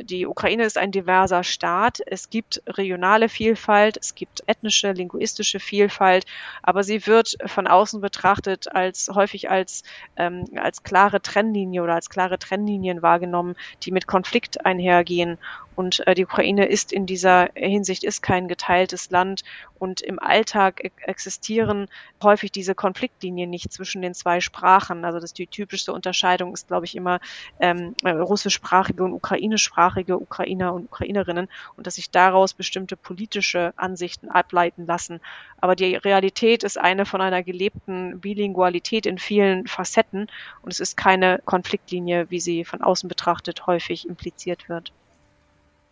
die 0.02 0.26
Ukraine 0.26 0.64
ist 0.64 0.78
ein 0.78 0.92
diverser 0.92 1.42
Staat. 1.42 1.98
Es 2.06 2.30
gibt 2.30 2.62
regionale 2.66 3.28
Vielfalt, 3.28 3.96
es 4.00 4.14
gibt 4.14 4.42
ethnische, 4.46 4.92
linguistische 4.92 5.60
Vielfalt, 5.60 6.26
aber 6.62 6.84
sie 6.84 7.06
wird 7.06 7.36
von 7.46 7.66
außen 7.66 8.00
betrachtet 8.00 8.72
als 8.74 9.10
häufig 9.12 9.50
als, 9.50 9.82
ähm, 10.16 10.44
als 10.56 10.82
klare 10.82 11.20
Trennlinie 11.20 11.82
oder 11.82 11.94
als 11.94 12.08
klare 12.08 12.38
Trennlinien 12.38 13.02
wahrgenommen, 13.02 13.56
die 13.82 13.90
mit 13.90 14.06
Konflikt 14.06 14.64
einhergehen. 14.64 15.38
Und 15.76 16.06
äh, 16.06 16.14
die 16.14 16.24
Ukraine 16.24 16.66
ist 16.66 16.92
in 16.92 17.06
dieser 17.06 17.48
Hinsicht 17.54 18.04
ist 18.04 18.22
kein 18.22 18.48
geteiltes 18.48 19.10
Land 19.10 19.42
und 19.78 20.00
im 20.00 20.18
Alltag 20.18 20.92
existieren 21.02 21.88
häufig 22.22 22.52
diese 22.52 22.74
Konfliktlinien 22.74 23.50
nicht 23.50 23.72
zwischen 23.72 24.00
den 24.00 24.14
zwei 24.14 24.40
Sprachen. 24.40 25.04
Also 25.04 25.20
das 25.20 25.32
die 25.32 25.46
typischste 25.46 25.92
Unterscheidung 25.92 26.54
ist, 26.54 26.68
glaube 26.68 26.86
ich, 26.86 26.94
immer 26.94 27.20
ähm, 27.60 27.94
russischsprachige 28.04 29.04
und 29.04 29.12
ukrainischsprachige 29.12 30.18
Ukrainer 30.18 30.72
und 30.72 30.84
Ukrainerinnen 30.84 31.48
und 31.76 31.86
dass 31.86 31.96
sich 31.96 32.10
daraus 32.10 32.54
bestimmte 32.54 32.96
politische 32.96 33.72
Ansichten 33.76 34.28
ableiten 34.28 34.86
lassen. 34.86 35.20
Aber 35.60 35.76
die 35.76 35.96
Realität 35.96 36.62
ist 36.62 36.78
eine 36.78 37.04
von 37.04 37.20
einer 37.20 37.42
gelebten 37.42 38.20
Bilingualität 38.20 39.06
in 39.06 39.18
vielen 39.18 39.66
Facetten 39.66 40.28
und 40.62 40.72
es 40.72 40.80
ist 40.80 40.96
keine 40.96 41.40
Konfliktlinie, 41.44 42.30
wie 42.30 42.40
sie 42.40 42.64
von 42.64 42.80
außen 42.80 43.08
betrachtet 43.08 43.66
häufig 43.66 44.08
impliziert 44.08 44.68
wird. 44.68 44.92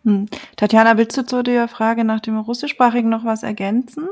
Hm. 0.03 0.27
Tatjana, 0.57 0.97
willst 0.97 1.17
du 1.17 1.25
zu 1.25 1.43
der 1.43 1.67
Frage 1.67 2.03
nach 2.03 2.19
dem 2.19 2.37
Russischsprachigen 2.37 3.09
noch 3.09 3.25
was 3.25 3.43
ergänzen? 3.43 4.09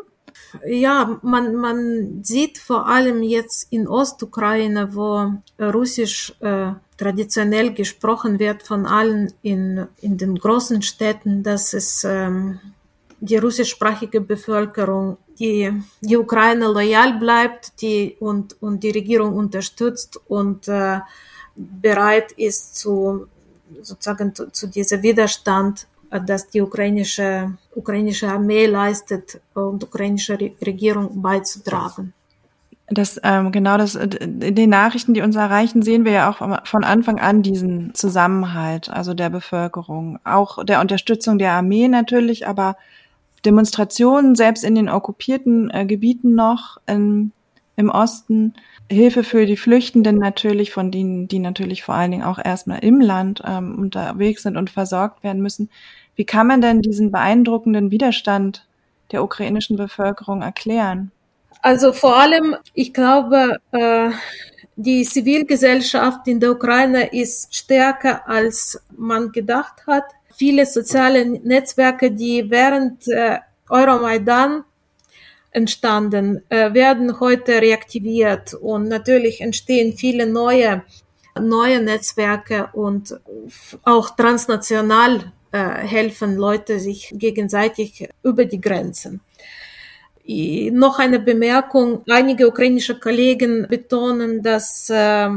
Ja, 0.65 1.19
man, 1.21 1.55
man 1.55 2.23
sieht 2.23 2.57
vor 2.57 2.87
allem 2.87 3.23
jetzt 3.23 3.67
in 3.69 3.87
Ostukraine, 3.87 4.95
wo 4.95 5.33
Russisch 5.59 6.33
äh, 6.39 6.71
traditionell 6.97 7.73
gesprochen 7.73 8.39
wird 8.39 8.63
von 8.63 8.85
allen 8.85 9.33
in, 9.41 9.87
in 10.01 10.17
den 10.17 10.35
großen 10.35 10.81
Städten, 10.81 11.43
dass 11.43 11.73
es 11.73 12.03
ähm, 12.03 12.59
die 13.19 13.37
russischsprachige 13.37 14.21
Bevölkerung, 14.21 15.17
die 15.39 15.71
die 16.01 16.17
Ukraine 16.17 16.65
loyal 16.65 17.17
bleibt 17.19 17.81
die, 17.81 18.15
und, 18.19 18.61
und 18.61 18.83
die 18.83 18.91
Regierung 18.91 19.35
unterstützt 19.35 20.19
und 20.27 20.67
äh, 20.67 20.99
bereit 21.55 22.31
ist 22.33 22.75
zu 22.75 23.27
sozusagen 23.81 24.33
zu, 24.35 24.51
zu 24.51 24.67
diesem 24.67 25.01
Widerstand, 25.01 25.87
dass 26.09 26.49
die 26.49 26.61
ukrainische, 26.61 27.53
ukrainische 27.73 28.27
Armee 28.27 28.65
leistet 28.65 29.39
und 29.53 29.83
ukrainische 29.83 30.37
Regierung 30.65 31.21
beizutragen. 31.21 32.13
Das, 32.93 33.19
ähm, 33.23 33.53
genau 33.53 33.77
das, 33.77 33.95
in 33.95 34.53
den 34.53 34.69
Nachrichten, 34.69 35.13
die 35.13 35.21
uns 35.21 35.37
erreichen, 35.37 35.81
sehen 35.81 36.03
wir 36.03 36.11
ja 36.11 36.29
auch 36.29 36.67
von 36.67 36.83
Anfang 36.83 37.19
an 37.19 37.41
diesen 37.41 37.95
Zusammenhalt, 37.95 38.89
also 38.89 39.13
der 39.13 39.29
Bevölkerung, 39.29 40.19
auch 40.25 40.65
der 40.65 40.81
Unterstützung 40.81 41.37
der 41.37 41.53
Armee 41.53 41.87
natürlich, 41.87 42.47
aber 42.47 42.75
Demonstrationen 43.45 44.35
selbst 44.35 44.65
in 44.65 44.75
den 44.75 44.89
okkupierten 44.89 45.71
äh, 45.71 45.85
Gebieten 45.85 46.35
noch 46.35 46.79
in, 46.85 47.31
im 47.77 47.89
Osten, 47.89 48.55
Hilfe 48.91 49.23
für 49.23 49.45
die 49.45 49.57
Flüchtenden 49.57 50.17
natürlich, 50.17 50.71
von 50.71 50.91
denen, 50.91 51.27
die 51.27 51.39
natürlich 51.39 51.83
vor 51.83 51.95
allen 51.95 52.11
Dingen 52.11 52.23
auch 52.23 52.39
erstmal 52.43 52.83
im 52.83 52.99
Land 52.99 53.41
ähm, 53.45 53.79
unterwegs 53.79 54.43
sind 54.43 54.57
und 54.57 54.69
versorgt 54.69 55.23
werden 55.23 55.41
müssen. 55.41 55.69
Wie 56.15 56.25
kann 56.25 56.47
man 56.47 56.61
denn 56.61 56.81
diesen 56.81 57.11
beeindruckenden 57.11 57.89
Widerstand 57.89 58.67
der 59.11 59.23
ukrainischen 59.23 59.77
Bevölkerung 59.77 60.41
erklären? 60.41 61.11
Also 61.61 61.93
vor 61.93 62.17
allem, 62.17 62.55
ich 62.73 62.93
glaube, 62.93 63.57
äh, 63.71 64.09
die 64.75 65.03
Zivilgesellschaft 65.03 66.27
in 66.27 66.39
der 66.39 66.51
Ukraine 66.51 67.13
ist 67.13 67.55
stärker, 67.55 68.27
als 68.27 68.81
man 68.95 69.31
gedacht 69.31 69.85
hat. 69.87 70.05
Viele 70.33 70.65
soziale 70.65 71.25
Netzwerke, 71.25 72.11
die 72.11 72.49
während 72.49 73.07
äh, 73.07 73.39
Euromaidan 73.69 74.63
entstanden, 75.51 76.43
äh, 76.49 76.73
werden 76.73 77.19
heute 77.19 77.61
reaktiviert 77.61 78.53
und 78.53 78.87
natürlich 78.87 79.41
entstehen 79.41 79.93
viele 79.93 80.25
neue, 80.25 80.83
neue 81.39 81.81
Netzwerke 81.81 82.69
und 82.73 83.19
auch 83.83 84.15
transnational 84.15 85.31
äh, 85.51 85.57
helfen 85.59 86.37
Leute 86.37 86.79
sich 86.79 87.13
gegenseitig 87.13 88.09
über 88.23 88.45
die 88.45 88.61
Grenzen. 88.61 89.21
Noch 90.23 90.99
eine 90.99 91.19
Bemerkung. 91.19 92.03
Einige 92.07 92.47
ukrainische 92.47 92.97
Kollegen 92.99 93.67
betonen, 93.67 94.41
dass 94.41 94.89
äh, 94.89 95.29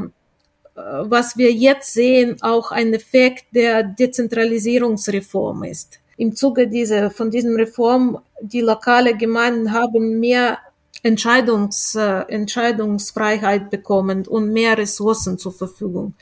was 0.75 1.37
wir 1.37 1.53
jetzt 1.53 1.95
sehen, 1.95 2.37
auch 2.43 2.71
ein 2.71 2.93
Effekt 2.95 3.47
der 3.53 3.83
Dezentralisierungsreform 3.83 5.65
ist 5.65 6.01
im 6.17 6.37
Zuge 6.37 6.69
dieser, 6.69 7.11
von 7.11 7.31
diesem 7.31 7.57
Reform, 7.57 8.19
die 8.41 8.61
lokale 8.61 9.17
Gemeinden 9.17 9.73
haben 9.73 10.21
mehr 10.21 10.59
Entscheidungs, 11.03 11.95
äh, 11.95 12.25
Entscheidungsfreiheit 12.29 13.71
bekommen 13.71 14.27
und 14.27 14.53
mehr 14.53 14.79
Ressourcen 14.79 15.39
zur 15.39 15.53
Verfügung. 15.53 16.15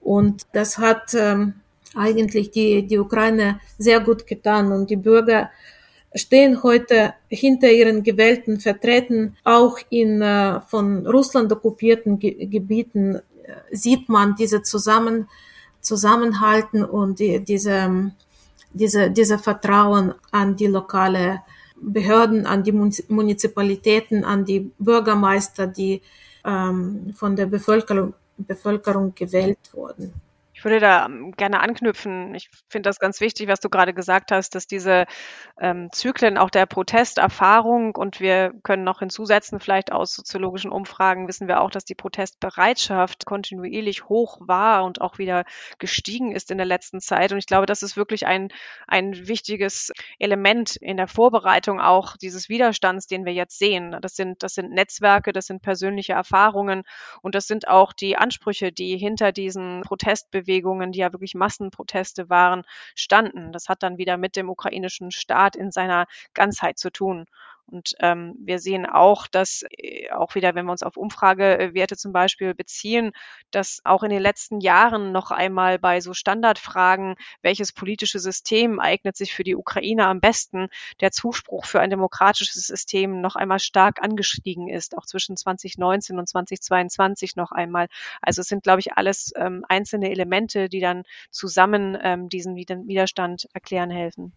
Und 0.00 0.42
das 0.52 0.78
hat 0.78 1.14
ähm, 1.14 1.54
eigentlich 1.94 2.50
die, 2.50 2.86
die 2.86 2.98
Ukraine 2.98 3.60
sehr 3.78 4.00
gut 4.00 4.26
getan 4.26 4.72
und 4.72 4.90
die 4.90 4.96
Bürger 4.96 5.50
stehen 6.14 6.62
heute 6.62 7.14
hinter 7.28 7.70
ihren 7.70 8.02
gewählten 8.02 8.60
Vertretern. 8.60 9.36
Auch 9.44 9.78
in 9.90 10.20
äh, 10.20 10.60
von 10.60 11.06
Russland 11.06 11.50
okkupierten 11.52 12.18
Ge 12.18 12.46
Gebieten 12.46 13.16
äh, 13.16 13.20
sieht 13.70 14.08
man 14.08 14.36
diese 14.36 14.62
Zusammen, 14.62 15.28
Zusammenhalten 15.80 16.84
und 16.84 17.18
die, 17.18 17.40
diese 17.40 18.12
diese, 18.72 19.10
diese 19.10 19.38
Vertrauen 19.38 20.14
an 20.30 20.56
die 20.56 20.66
lokale 20.66 21.42
Behörden, 21.76 22.46
an 22.46 22.62
die 22.62 22.72
Munizipalitäten, 22.72 24.24
an 24.24 24.44
die 24.44 24.70
Bürgermeister, 24.78 25.66
die 25.66 26.00
ähm, 26.44 27.12
von 27.14 27.34
der 27.34 27.46
Bevölkerung, 27.46 28.14
Bevölkerung 28.36 29.14
gewählt 29.14 29.58
wurden. 29.72 30.12
Ich 30.62 30.64
würde 30.64 30.78
da 30.78 31.06
ähm, 31.06 31.32
gerne 31.32 31.58
anknüpfen. 31.58 32.36
Ich 32.36 32.48
finde 32.68 32.88
das 32.88 33.00
ganz 33.00 33.20
wichtig, 33.20 33.48
was 33.48 33.58
du 33.58 33.68
gerade 33.68 33.92
gesagt 33.92 34.30
hast, 34.30 34.54
dass 34.54 34.68
diese 34.68 35.06
ähm, 35.60 35.88
Zyklen 35.90 36.38
auch 36.38 36.50
der 36.50 36.66
Protestenerfahrung 36.66 37.96
und 37.96 38.20
wir 38.20 38.52
können 38.62 38.84
noch 38.84 39.00
hinzusetzen, 39.00 39.58
vielleicht 39.58 39.90
aus 39.90 40.14
soziologischen 40.14 40.70
Umfragen 40.70 41.26
wissen 41.26 41.48
wir 41.48 41.62
auch, 41.62 41.70
dass 41.70 41.84
die 41.84 41.96
Protestbereitschaft 41.96 43.26
kontinuierlich 43.26 44.04
hoch 44.04 44.38
war 44.40 44.84
und 44.84 45.00
auch 45.00 45.18
wieder 45.18 45.42
gestiegen 45.80 46.30
ist 46.30 46.52
in 46.52 46.58
der 46.58 46.66
letzten 46.66 47.00
Zeit. 47.00 47.32
Und 47.32 47.38
ich 47.38 47.46
glaube, 47.46 47.66
das 47.66 47.82
ist 47.82 47.96
wirklich 47.96 48.28
ein, 48.28 48.50
ein 48.86 49.26
wichtiges 49.26 49.90
Element 50.20 50.76
in 50.76 50.96
der 50.96 51.08
Vorbereitung 51.08 51.80
auch 51.80 52.16
dieses 52.16 52.48
Widerstands, 52.48 53.08
den 53.08 53.24
wir 53.24 53.32
jetzt 53.32 53.58
sehen. 53.58 53.96
Das 54.00 54.14
sind, 54.14 54.44
das 54.44 54.54
sind 54.54 54.70
Netzwerke, 54.70 55.32
das 55.32 55.46
sind 55.46 55.60
persönliche 55.60 56.12
Erfahrungen 56.12 56.84
und 57.20 57.34
das 57.34 57.48
sind 57.48 57.66
auch 57.66 57.92
die 57.92 58.16
Ansprüche, 58.16 58.70
die 58.70 58.96
hinter 58.96 59.32
diesen 59.32 59.80
Protestbewegungen 59.82 60.51
Protestbewegungen, 60.52 60.92
die 60.92 60.98
ja 61.00 61.12
wirklich 61.12 61.34
Massenproteste 61.34 62.28
waren, 62.28 62.62
standen. 62.94 63.52
Das 63.52 63.68
hat 63.68 63.82
dann 63.82 63.98
wieder 63.98 64.16
mit 64.16 64.36
dem 64.36 64.50
ukrainischen 64.50 65.10
Staat 65.10 65.56
in 65.56 65.70
seiner 65.72 66.06
Ganzheit 66.34 66.78
zu 66.78 66.90
tun. 66.90 67.26
Und 67.66 67.94
ähm, 68.00 68.34
wir 68.38 68.58
sehen 68.58 68.86
auch, 68.86 69.26
dass 69.26 69.64
äh, 69.70 70.10
auch 70.10 70.34
wieder, 70.34 70.54
wenn 70.54 70.66
wir 70.66 70.72
uns 70.72 70.82
auf 70.82 70.96
Umfragewerte 70.96 71.96
zum 71.96 72.12
Beispiel 72.12 72.54
beziehen, 72.54 73.12
dass 73.50 73.80
auch 73.84 74.02
in 74.02 74.10
den 74.10 74.20
letzten 74.20 74.60
Jahren 74.60 75.12
noch 75.12 75.30
einmal 75.30 75.78
bei 75.78 76.00
so 76.00 76.12
Standardfragen, 76.12 77.16
welches 77.40 77.72
politische 77.72 78.18
System 78.18 78.78
eignet 78.78 79.16
sich 79.16 79.34
für 79.34 79.44
die 79.44 79.56
Ukraine 79.56 80.06
am 80.06 80.20
besten, 80.20 80.68
der 81.00 81.12
Zuspruch 81.12 81.64
für 81.64 81.80
ein 81.80 81.90
demokratisches 81.90 82.66
System 82.66 83.20
noch 83.20 83.36
einmal 83.36 83.58
stark 83.58 84.02
angestiegen 84.02 84.68
ist, 84.68 84.96
auch 84.96 85.06
zwischen 85.06 85.36
2019 85.36 86.18
und 86.18 86.28
2022 86.28 87.36
noch 87.36 87.52
einmal. 87.52 87.88
Also 88.20 88.42
es 88.42 88.48
sind, 88.48 88.62
glaube 88.62 88.80
ich, 88.80 88.94
alles 88.94 89.32
ähm, 89.36 89.64
einzelne 89.68 90.10
Elemente, 90.10 90.68
die 90.68 90.80
dann 90.80 91.04
zusammen 91.30 91.96
ähm, 92.02 92.28
diesen 92.28 92.54
Widerstand 92.56 93.48
erklären 93.54 93.90
helfen. 93.90 94.32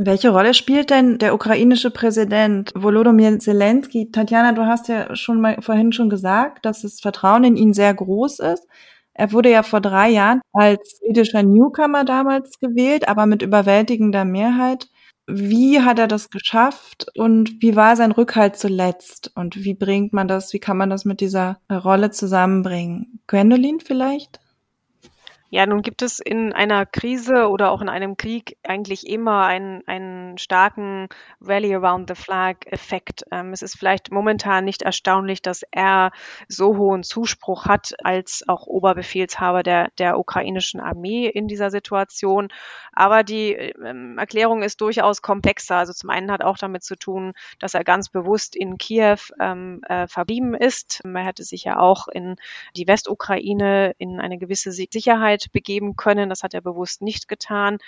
Welche 0.00 0.30
Rolle 0.30 0.54
spielt 0.54 0.90
denn 0.90 1.18
der 1.18 1.34
ukrainische 1.34 1.90
Präsident 1.90 2.70
Volodymyr 2.76 3.40
Zelensky? 3.40 4.12
Tatjana, 4.12 4.52
du 4.52 4.64
hast 4.64 4.86
ja 4.86 5.16
schon 5.16 5.40
mal 5.40 5.60
vorhin 5.60 5.92
schon 5.92 6.08
gesagt, 6.08 6.64
dass 6.64 6.82
das 6.82 7.00
Vertrauen 7.00 7.42
in 7.42 7.56
ihn 7.56 7.74
sehr 7.74 7.92
groß 7.94 8.38
ist. 8.38 8.68
Er 9.12 9.32
wurde 9.32 9.50
ja 9.50 9.64
vor 9.64 9.80
drei 9.80 10.08
Jahren 10.10 10.40
als 10.52 11.00
jüdischer 11.04 11.42
Newcomer 11.42 12.04
damals 12.04 12.60
gewählt, 12.60 13.08
aber 13.08 13.26
mit 13.26 13.42
überwältigender 13.42 14.24
Mehrheit. 14.24 14.86
Wie 15.26 15.80
hat 15.80 15.98
er 15.98 16.06
das 16.06 16.30
geschafft 16.30 17.08
und 17.16 17.60
wie 17.60 17.74
war 17.74 17.96
sein 17.96 18.12
Rückhalt 18.12 18.54
zuletzt? 18.56 19.32
Und 19.34 19.64
wie 19.64 19.74
bringt 19.74 20.12
man 20.12 20.28
das, 20.28 20.52
wie 20.52 20.60
kann 20.60 20.76
man 20.76 20.90
das 20.90 21.06
mit 21.06 21.20
dieser 21.20 21.58
Rolle 21.72 22.12
zusammenbringen? 22.12 23.20
Gwendolyn 23.26 23.80
vielleicht? 23.80 24.38
Ja, 25.50 25.64
nun 25.64 25.80
gibt 25.80 26.02
es 26.02 26.18
in 26.18 26.52
einer 26.52 26.84
Krise 26.84 27.48
oder 27.48 27.70
auch 27.70 27.80
in 27.80 27.88
einem 27.88 28.18
Krieg 28.18 28.58
eigentlich 28.64 29.06
immer 29.06 29.46
einen, 29.46 29.82
einen 29.86 30.36
starken 30.36 31.08
Rally 31.40 31.74
around 31.74 32.06
the 32.10 32.14
flag 32.14 32.66
Effekt. 32.66 33.24
Ähm, 33.32 33.54
es 33.54 33.62
ist 33.62 33.78
vielleicht 33.78 34.12
momentan 34.12 34.66
nicht 34.66 34.82
erstaunlich, 34.82 35.40
dass 35.40 35.62
er 35.70 36.10
so 36.48 36.76
hohen 36.76 37.02
Zuspruch 37.02 37.64
hat 37.64 37.94
als 38.04 38.44
auch 38.46 38.66
Oberbefehlshaber 38.66 39.62
der, 39.62 39.88
der 39.96 40.18
ukrainischen 40.18 40.80
Armee 40.80 41.28
in 41.28 41.48
dieser 41.48 41.70
Situation. 41.70 42.48
Aber 42.92 43.22
die 43.22 43.52
ähm, 43.52 44.18
Erklärung 44.18 44.62
ist 44.62 44.82
durchaus 44.82 45.22
komplexer. 45.22 45.76
Also 45.76 45.94
zum 45.94 46.10
einen 46.10 46.30
hat 46.30 46.42
auch 46.44 46.58
damit 46.58 46.82
zu 46.82 46.94
tun, 46.94 47.32
dass 47.58 47.72
er 47.72 47.84
ganz 47.84 48.10
bewusst 48.10 48.54
in 48.54 48.76
Kiew 48.76 49.16
ähm, 49.40 49.80
äh, 49.88 50.08
verblieben 50.08 50.52
ist. 50.52 51.00
Er 51.04 51.24
hätte 51.24 51.44
sich 51.44 51.64
ja 51.64 51.78
auch 51.78 52.06
in 52.08 52.36
die 52.76 52.86
Westukraine 52.86 53.94
in 53.96 54.20
eine 54.20 54.36
gewisse 54.36 54.72
Sicherheit 54.72 55.37
Sicherheit 55.38 55.52
begeben 55.52 55.96
können. 55.96 56.28
Das 56.28 56.42
hat 56.42 56.54
er 56.54 56.60
bewusst 56.60 57.02
nicht 57.02 57.28
getan. 57.28 57.78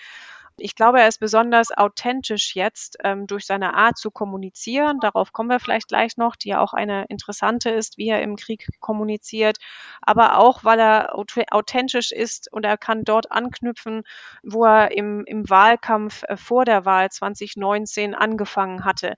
Ich 0.57 0.75
glaube, 0.75 1.00
er 1.00 1.09
ist 1.09 1.21
besonders 1.21 1.71
authentisch 1.71 2.54
jetzt 2.54 2.99
ähm, 3.02 3.26
durch 3.26 3.47
seine 3.47 3.73
Art 3.75 3.97
zu 3.97 4.11
kommunizieren. 4.11 4.99
Darauf 5.00 5.33
kommen 5.33 5.49
wir 5.49 5.59
vielleicht 5.59 5.88
gleich 5.88 6.19
noch, 6.19 6.37
die 6.37 6.50
ja 6.50 6.61
auch 6.61 6.75
eine 6.75 7.07
interessante 7.09 7.71
ist, 7.71 7.97
wie 7.97 8.09
er 8.09 8.21
im 8.21 8.37
Krieg 8.37 8.69
kommuniziert. 8.80 9.57
Aber 10.02 10.37
auch, 10.37 10.62
weil 10.62 10.78
er 10.78 11.14
authentisch 11.14 12.12
ist 12.12 12.52
und 12.52 12.66
er 12.66 12.76
kann 12.76 13.04
dort 13.04 13.33
anknüpfen, 13.33 14.02
wo 14.42 14.66
er 14.66 14.90
im, 14.90 15.25
im 15.25 15.49
Wahlkampf 15.49 16.25
äh, 16.25 16.37
vor 16.37 16.66
der 16.66 16.85
Wahl 16.85 17.11
2019 17.11 18.14
angefangen 18.14 18.85
hatte. 18.85 19.14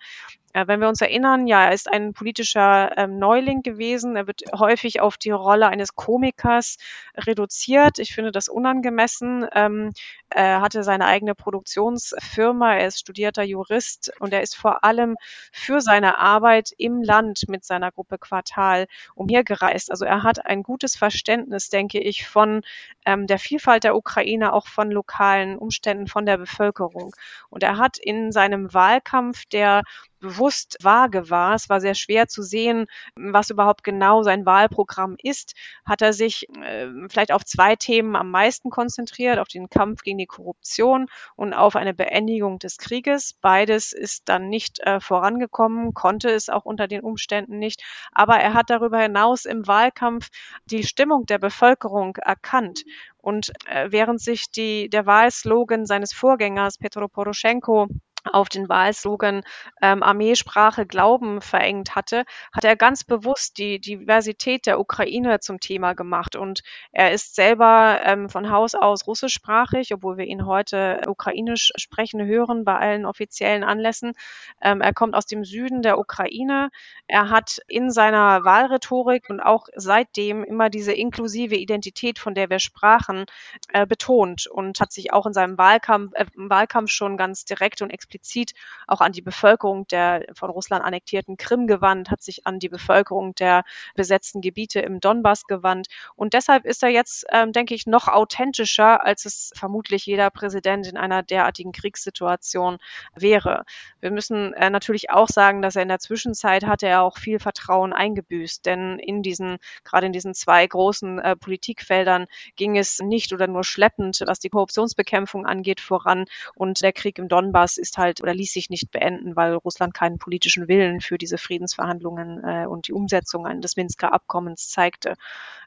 Äh, 0.53 0.67
wenn 0.67 0.81
wir 0.81 0.89
uns 0.89 1.01
erinnern, 1.01 1.47
ja, 1.47 1.65
er 1.65 1.73
ist 1.73 1.91
ein 1.91 2.13
politischer 2.13 2.97
ähm, 2.97 3.19
Neuling 3.19 3.63
gewesen. 3.63 4.17
Er 4.17 4.27
wird 4.27 4.43
häufig 4.55 5.01
auf 5.01 5.17
die 5.17 5.31
Rolle 5.31 5.69
eines 5.69 5.95
Komikers 5.95 6.77
reduziert. 7.17 7.99
Ich 7.99 8.15
finde 8.15 8.33
das 8.33 8.49
unangemessen. 8.49 9.47
Ähm, 9.55 9.93
er 10.29 10.61
hatte 10.61 10.83
seine 10.83 11.07
eigene 11.07 11.35
Produktionsfirma. 11.35 12.77
Er 12.77 12.87
ist 12.87 13.01
studierter 13.01 13.43
Jurist 13.43 14.13
und 14.19 14.33
er 14.33 14.43
ist 14.43 14.57
vor 14.57 14.85
allem 14.85 15.17
für 15.53 15.81
seine 15.81 16.19
Arbeit 16.19 16.73
im 16.79 17.03
Land 17.03 17.45
mit 17.49 17.65
seiner 17.65 17.91
Gruppe 17.91 18.19
Quartal 18.19 18.87
umhergereist. 19.15 19.91
Also 19.91 20.05
er 20.05 20.23
hat 20.23 20.45
ein 20.47 20.63
gutes 20.63 20.97
Verständnis, 20.97 21.69
denke 21.71 21.99
ich, 21.99 22.27
von 22.27 22.63
ähm, 23.07 23.27
der 23.27 23.39
Vielfalt 23.39 23.85
der 23.85 23.97
Ukraine, 23.97 24.53
auch 24.53 24.67
von 24.67 24.91
lokalen 24.91 25.57
Umständen, 25.59 26.07
von 26.07 26.27
der 26.27 26.39
Bevölkerung. 26.39 27.15
Und 27.51 27.63
er 27.63 27.79
hat 27.79 27.99
in 27.99 28.33
seinem 28.33 28.73
Wahlkampf, 28.73 29.45
der 29.47 29.83
bewusst 30.23 30.79
vage 30.81 31.29
war. 31.29 31.55
Es 31.55 31.69
war 31.69 31.81
sehr 31.81 31.95
schwer 31.95 32.29
zu 32.29 32.43
sehen, 32.43 32.87
was 33.15 33.51
überhaupt 33.51 33.85
genau 33.85 34.23
sein 34.23 34.47
Wahlprogramm 34.47 35.17
ist. 35.23 35.55
Hat 35.85 36.01
er 36.01 36.15
sich 36.15 36.49
äh, 36.63 36.89
vielleicht 37.11 37.33
auf 37.33 37.45
zwei 37.45 37.77
Themen 37.77 38.17
am 38.17 38.31
meisten 38.31 38.71
konzentriert, 38.71 39.39
auf 39.39 39.49
den 39.49 39.69
Kampf 39.69 40.03
gegen 40.03 40.19
die 40.19 40.27
Korruption 40.27 41.09
und 41.37 41.53
auf 41.53 41.77
eine 41.77 41.93
Beendigung 41.93 42.59
des 42.59 42.79
Krieges. 42.79 43.35
Beides 43.35 43.93
ist 43.93 44.29
dann 44.29 44.49
nicht 44.49 44.81
äh, 44.81 45.01
vorangekommen, 45.01 45.93
konnte 45.93 46.31
es 46.31 46.49
auch 46.49 46.65
unter 46.65 46.89
den 46.89 47.03
Umständen 47.03 47.59
nicht. 47.59 47.83
Aber 48.13 48.37
er 48.37 48.55
hat 48.55 48.71
darüber 48.71 49.01
hinaus 49.01 49.45
im 49.45 49.67
Wahlkampf 49.67 50.31
die 50.65 50.85
Stimmung 50.85 51.27
der 51.27 51.39
Bevölkerung 51.39 52.17
erkannt. 52.17 52.85
Und 53.19 53.53
äh, 53.69 53.89
während 53.91 54.21
sich 54.21 54.51
die, 54.51 54.89
der 54.89 55.07
Wahlslogan 55.07 55.85
seines 55.85 56.13
Vorgängers 56.13 56.79
Petro 56.79 57.09
Poroschenko 57.09 57.89
auf 58.31 58.49
den 58.49 58.69
Wahlslogan 58.69 59.43
ähm, 59.81 60.03
Armeesprache 60.03 60.87
Glauben 60.87 61.41
verengt 61.41 61.95
hatte, 61.95 62.25
hat 62.53 62.65
er 62.65 62.77
ganz 62.77 63.05
bewusst 63.05 63.59
die 63.59 63.81
Diversität 63.81 64.67
der 64.67 64.79
Ukraine 64.79 65.41
zum 65.41 65.61
Thema 65.61 65.95
gemacht. 65.95 66.37
Und 66.37 66.63
er 66.93 67.13
ist 67.13 67.35
selber 67.35 68.01
ähm, 68.05 68.29
von 68.29 68.51
Haus 68.51 68.75
aus 68.75 69.07
russischsprachig, 69.07 69.93
obwohl 69.93 70.17
wir 70.17 70.27
ihn 70.27 70.47
heute 70.47 71.03
ukrainisch 71.07 71.73
sprechen 71.77 72.25
hören 72.25 72.65
bei 72.65 72.79
allen 72.79 73.07
offiziellen 73.07 73.65
Anlässen. 73.65 74.13
Ähm, 74.61 74.81
er 74.81 74.95
kommt 74.95 75.15
aus 75.15 75.27
dem 75.27 75.45
Süden 75.45 75.83
der 75.83 75.99
Ukraine. 75.99 76.71
Er 77.09 77.31
hat 77.31 77.59
in 77.67 77.91
seiner 77.91 78.45
Wahlrhetorik 78.45 79.29
und 79.31 79.41
auch 79.41 79.67
seitdem 79.75 80.45
immer 80.45 80.71
diese 80.71 80.93
inklusive 80.93 81.57
Identität, 81.57 82.19
von 82.19 82.35
der 82.35 82.51
wir 82.51 82.61
sprachen, 82.61 83.27
äh, 83.73 83.87
betont 83.87 84.47
und 84.47 84.81
hat 84.81 84.93
sich 84.93 85.13
auch 85.13 85.27
in 85.27 85.33
seinem 85.33 85.59
Wahlkampf, 85.59 86.13
äh, 86.15 86.27
Wahlkampf 86.35 86.91
schon 86.91 87.17
ganz 87.17 87.45
direkt 87.45 87.83
und 87.83 87.91
explizit 87.91 88.12
explizit 88.13 88.53
auch 88.87 89.01
an 89.01 89.13
die 89.13 89.23
Bevölkerung 89.23 89.87
der 89.89 90.27
von 90.35 90.51
Russland 90.51 90.85
annektierten 90.85 91.37
Krim 91.37 91.67
gewandt, 91.67 92.11
hat 92.11 92.23
sich 92.23 92.47
an 92.47 92.59
die 92.59 92.69
Bevölkerung 92.69 93.35
der 93.35 93.65
besetzten 93.95 94.41
Gebiete 94.41 94.81
im 94.81 95.01
Donbass 95.01 95.45
gewandt. 95.45 95.89
Und 96.15 96.35
deshalb 96.35 96.65
ist 96.65 96.83
er 96.83 96.91
jetzt, 96.91 97.25
ähm, 97.31 97.53
denke 97.53 97.75
ich, 97.75 97.87
noch 97.87 98.09
authentischer, 98.09 99.05
als 99.05 99.25
es 99.25 99.53
vermutlich 99.55 100.07
jeder 100.07 100.31
Präsident 100.31 100.87
in 100.87 100.97
einer 100.97 101.23
derartigen 101.23 101.73
Kriegssituation 101.73 102.79
wäre. 103.15 103.65
Wir 104.01 104.11
müssen 104.11 104.53
äh, 104.55 104.71
natürlich 104.71 105.11
auch 105.11 105.29
sagen, 105.29 105.63
dass 105.63 105.77
er 105.77 105.83
in 105.83 105.89
der 105.89 105.99
Zwischenzeit 105.99 106.65
hatte 106.67 106.87
er 106.87 107.03
auch 107.03 107.19
viel 107.19 107.39
Vertrauen 107.39 107.93
eingebüßt, 107.93 108.67
denn 108.67 108.99
in 108.99 109.23
diesen, 109.23 109.59
gerade 109.85 110.07
in 110.07 110.13
diesen 110.13 110.35
zwei 110.35 110.67
großen 110.67 111.19
äh, 111.19 111.37
Politikfeldern 111.37 112.27
ging 112.57 112.77
es 112.77 112.99
nicht 112.99 113.33
oder 113.33 113.47
nur 113.47 113.65
schleppend, 113.65 114.23
was 114.27 114.39
die 114.39 114.51
Korruptionsbekämpfung 114.51 115.47
angeht, 115.47 115.81
voran. 115.81 116.27
Und 116.55 116.83
der 116.83 116.93
Krieg 116.93 117.19
im 117.19 117.29
Donbass 117.29 117.79
ist 117.79 117.99
halt 118.03 118.23
oder 118.23 118.35
ließ 118.35 118.53
sich 118.53 118.69
nicht 118.69 118.91
beenden, 118.91 119.37
weil 119.37 119.55
Russland 119.55 119.95
keinen 119.95 120.19
politischen 120.19 120.69
Willen 120.69 121.01
für 121.01 121.17
diese 121.17 121.39
Friedensverhandlungen 121.39 122.45
äh, 122.45 122.67
und 122.67 122.89
die 122.89 122.93
Umsetzung 122.93 123.61
des 123.61 123.77
Minsker 123.77 124.13
Abkommens 124.13 124.69
zeigte. 124.69 125.15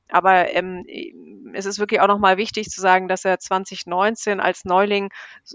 Aber 0.09 0.53
ähm, 0.53 0.85
es 1.53 1.65
ist 1.65 1.79
wirklich 1.79 2.01
auch 2.01 2.07
nochmal 2.07 2.37
wichtig 2.37 2.69
zu 2.69 2.81
sagen, 2.81 3.07
dass 3.07 3.25
er 3.25 3.39
2019 3.39 4.39
als 4.39 4.65
Neuling, 4.65 5.11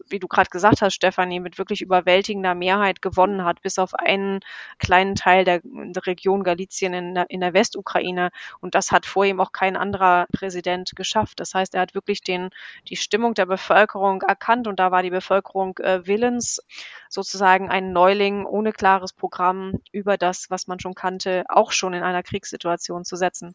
wie 0.09 0.19
du 0.19 0.27
gerade 0.29 0.51
gesagt 0.51 0.83
hast, 0.83 0.95
Stefanie, 0.95 1.41
mit 1.41 1.59
wirklich 1.59 1.83
überwältigender 1.83 2.55
Mehrheit 2.55 3.03
gewonnen 3.03 3.45
hat, 3.45 3.63
bis 3.63 3.79
auf 3.79 3.95
einen 3.95 4.41
kleinen 4.79 5.15
Teil 5.15 5.45
der, 5.45 5.61
der 5.63 6.07
Region 6.07 6.43
Galizien 6.43 6.95
in 6.95 7.15
der, 7.15 7.31
in 7.31 7.41
der 7.41 7.55
Westukraine. 7.55 8.31
Und 8.61 8.75
das 8.75 8.91
hat 8.91 9.07
vor 9.07 9.25
ihm 9.25 9.41
auch 9.41 9.53
kein 9.53 9.77
anderer 9.77 10.27
Präsident 10.33 10.93
geschafft. 10.97 11.41
Das 11.41 11.55
heißt, 11.55 11.75
er 11.75 11.83
hat 11.83 11.95
wirklich 11.95 12.23
den, 12.23 12.51
die 12.89 12.97
Stimmung 12.97 13.35
der 13.35 13.47
Bevölkerung 13.47 14.23
erkannt 14.23 14.67
und 14.69 14.81
da 14.81 14.91
war 14.91 15.03
die 15.03 15.11
Bevölkerung 15.11 15.79
äh, 15.79 16.07
willens, 16.07 16.61
sozusagen 17.09 17.71
einen 17.71 17.93
Neuling 17.93 18.47
ohne 18.47 18.73
klares 18.73 19.13
Programm 19.13 19.81
über 19.93 20.17
das, 20.17 20.51
was 20.51 20.67
man 20.67 20.81
schon 20.81 20.95
kannte, 20.95 21.45
auch 21.49 21.73
schon 21.73 21.93
in 21.95 22.03
einer 22.03 22.23
Kriegssituation 22.23 23.05
zu 23.05 23.17
setzen. 23.17 23.55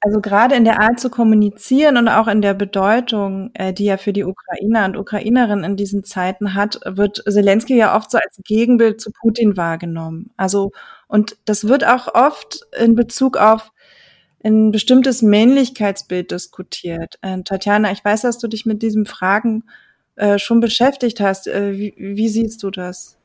Also 0.00 0.20
gerade 0.20 0.54
in 0.54 0.64
der 0.64 0.80
Art 0.80 1.00
zu 1.00 1.08
kommunizieren 1.08 1.96
und 1.96 2.08
auch 2.08 2.28
in 2.28 2.42
der 2.42 2.54
Bedeutung, 2.54 3.50
äh, 3.54 3.72
die 3.72 3.86
er 3.86 3.98
für 3.98 4.12
die 4.12 4.24
Ukrainer 4.24 4.84
und 4.84 4.96
Ukrainerinnen 4.96 5.64
in 5.64 5.76
diesen 5.76 6.04
Zeiten 6.04 6.54
hat, 6.54 6.78
wird 6.84 7.22
Zelensky 7.26 7.76
ja 7.76 7.96
oft 7.96 8.10
so 8.10 8.18
als 8.18 8.38
Gegenbild 8.44 9.00
zu 9.00 9.10
Putin 9.12 9.56
wahrgenommen. 9.56 10.30
Also, 10.36 10.72
und 11.08 11.36
das 11.46 11.68
wird 11.68 11.86
auch 11.86 12.14
oft 12.14 12.66
in 12.78 12.94
Bezug 12.94 13.38
auf 13.38 13.72
ein 14.44 14.72
bestimmtes 14.72 15.22
Männlichkeitsbild 15.22 16.30
diskutiert. 16.30 17.18
Äh, 17.22 17.42
Tatjana, 17.42 17.90
ich 17.92 18.04
weiß, 18.04 18.22
dass 18.22 18.38
du 18.38 18.46
dich 18.48 18.66
mit 18.66 18.82
diesen 18.82 19.06
Fragen 19.06 19.64
äh, 20.16 20.38
schon 20.38 20.60
beschäftigt 20.60 21.20
hast. 21.20 21.46
Äh, 21.46 21.72
wie, 21.78 21.94
wie 21.96 22.28
siehst 22.28 22.62
du 22.62 22.70
das? 22.70 23.16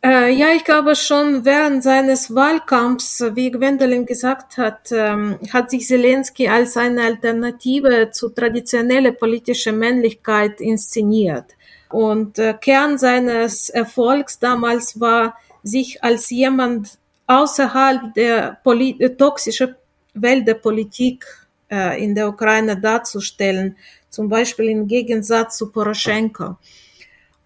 Äh, 0.00 0.32
ja, 0.32 0.48
ich 0.54 0.64
glaube 0.64 0.94
schon 0.94 1.44
während 1.44 1.82
seines 1.82 2.32
Wahlkampfs, 2.32 3.24
wie 3.34 3.50
Gwendolyn 3.50 4.06
gesagt 4.06 4.56
hat, 4.56 4.92
ähm, 4.92 5.38
hat 5.52 5.70
sich 5.70 5.88
Zelensky 5.88 6.48
als 6.48 6.76
eine 6.76 7.02
Alternative 7.02 8.10
zu 8.12 8.28
traditioneller 8.28 9.10
politischer 9.10 9.72
Männlichkeit 9.72 10.60
inszeniert. 10.60 11.46
Und 11.90 12.38
äh, 12.38 12.54
Kern 12.54 12.96
seines 12.96 13.70
Erfolgs 13.70 14.38
damals 14.38 15.00
war, 15.00 15.36
sich 15.64 16.02
als 16.04 16.30
jemand 16.30 16.98
außerhalb 17.26 18.14
der 18.14 18.58
Poli 18.62 18.96
toxischen 19.16 19.74
Welt 20.14 20.46
der 20.46 20.54
Politik 20.54 21.24
äh, 21.70 22.02
in 22.02 22.14
der 22.14 22.28
Ukraine 22.28 22.80
darzustellen, 22.80 23.76
zum 24.10 24.28
Beispiel 24.28 24.68
im 24.68 24.86
Gegensatz 24.86 25.58
zu 25.58 25.72
Poroschenko. 25.72 26.56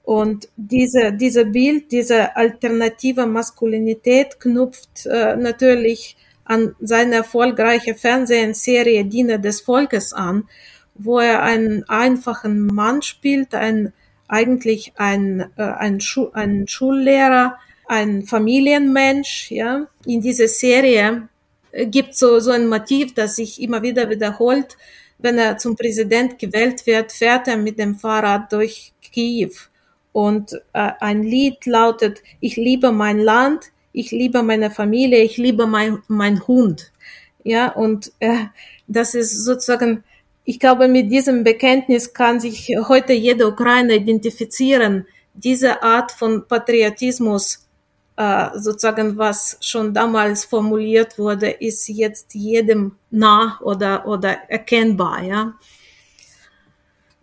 Und 0.02 0.48
diese, 0.56 1.12
diese 1.12 1.44
Bild, 1.46 1.92
diese 1.92 2.36
alternative 2.36 3.26
Maskulinität 3.26 4.40
knüpft 4.40 5.06
äh, 5.06 5.36
natürlich 5.36 6.16
an 6.44 6.74
seine 6.80 7.16
erfolgreiche 7.16 7.94
Fernsehserie 7.94 9.04
Diener 9.04 9.38
des 9.38 9.60
Volkes 9.60 10.12
an, 10.12 10.48
wo 10.94 11.20
er 11.20 11.42
einen 11.42 11.88
einfachen 11.88 12.66
Mann 12.66 13.02
spielt, 13.02 13.54
ein 13.54 13.92
eigentlich 14.32 14.94
ein, 14.96 15.52
äh, 15.56 15.62
ein, 15.62 16.00
Schu 16.00 16.30
ein 16.32 16.66
Schullehrer, 16.66 17.58
ein 17.86 18.22
Familienmensch. 18.22 19.50
Ja. 19.50 19.86
In 20.06 20.22
dieser 20.22 20.48
Serie 20.48 21.28
gibt 21.72 22.16
so, 22.16 22.40
so 22.40 22.50
ein 22.50 22.66
Motiv, 22.66 23.14
das 23.14 23.36
sich 23.36 23.60
immer 23.60 23.82
wieder 23.82 24.08
wiederholt. 24.08 24.78
Wenn 25.18 25.38
er 25.38 25.58
zum 25.58 25.76
Präsident 25.76 26.38
gewählt 26.38 26.86
wird, 26.86 27.12
fährt 27.12 27.46
er 27.46 27.58
mit 27.58 27.78
dem 27.78 27.94
Fahrrad 27.94 28.50
durch 28.52 28.92
Kiew. 29.02 29.52
Und 30.12 30.52
äh, 30.72 30.92
ein 31.00 31.22
Lied 31.22 31.64
lautet, 31.66 32.22
ich 32.40 32.56
liebe 32.56 32.92
mein 32.92 33.18
Land, 33.18 33.72
ich 33.92 34.10
liebe 34.10 34.42
meine 34.42 34.70
Familie, 34.70 35.22
ich 35.22 35.36
liebe 35.36 35.66
mein, 35.66 36.02
mein 36.08 36.46
Hund. 36.46 36.92
Ja, 37.44 37.72
und 37.72 38.12
äh, 38.20 38.46
das 38.86 39.14
ist 39.14 39.44
sozusagen, 39.44 40.04
ich 40.44 40.60
glaube, 40.60 40.88
mit 40.88 41.10
diesem 41.10 41.44
Bekenntnis 41.44 42.12
kann 42.12 42.40
sich 42.40 42.74
heute 42.88 43.12
jeder 43.12 43.48
Ukrainer 43.48 43.94
identifizieren. 43.94 45.06
Diese 45.34 45.82
Art 45.82 46.12
von 46.12 46.46
Patriotismus 46.46 47.66
äh, 48.16 48.50
sozusagen, 48.54 49.16
was 49.16 49.56
schon 49.60 49.94
damals 49.94 50.44
formuliert 50.44 51.18
wurde, 51.18 51.50
ist 51.50 51.88
jetzt 51.88 52.34
jedem 52.34 52.96
nah 53.10 53.58
oder, 53.62 54.06
oder 54.06 54.36
erkennbar, 54.48 55.22
ja. 55.22 55.54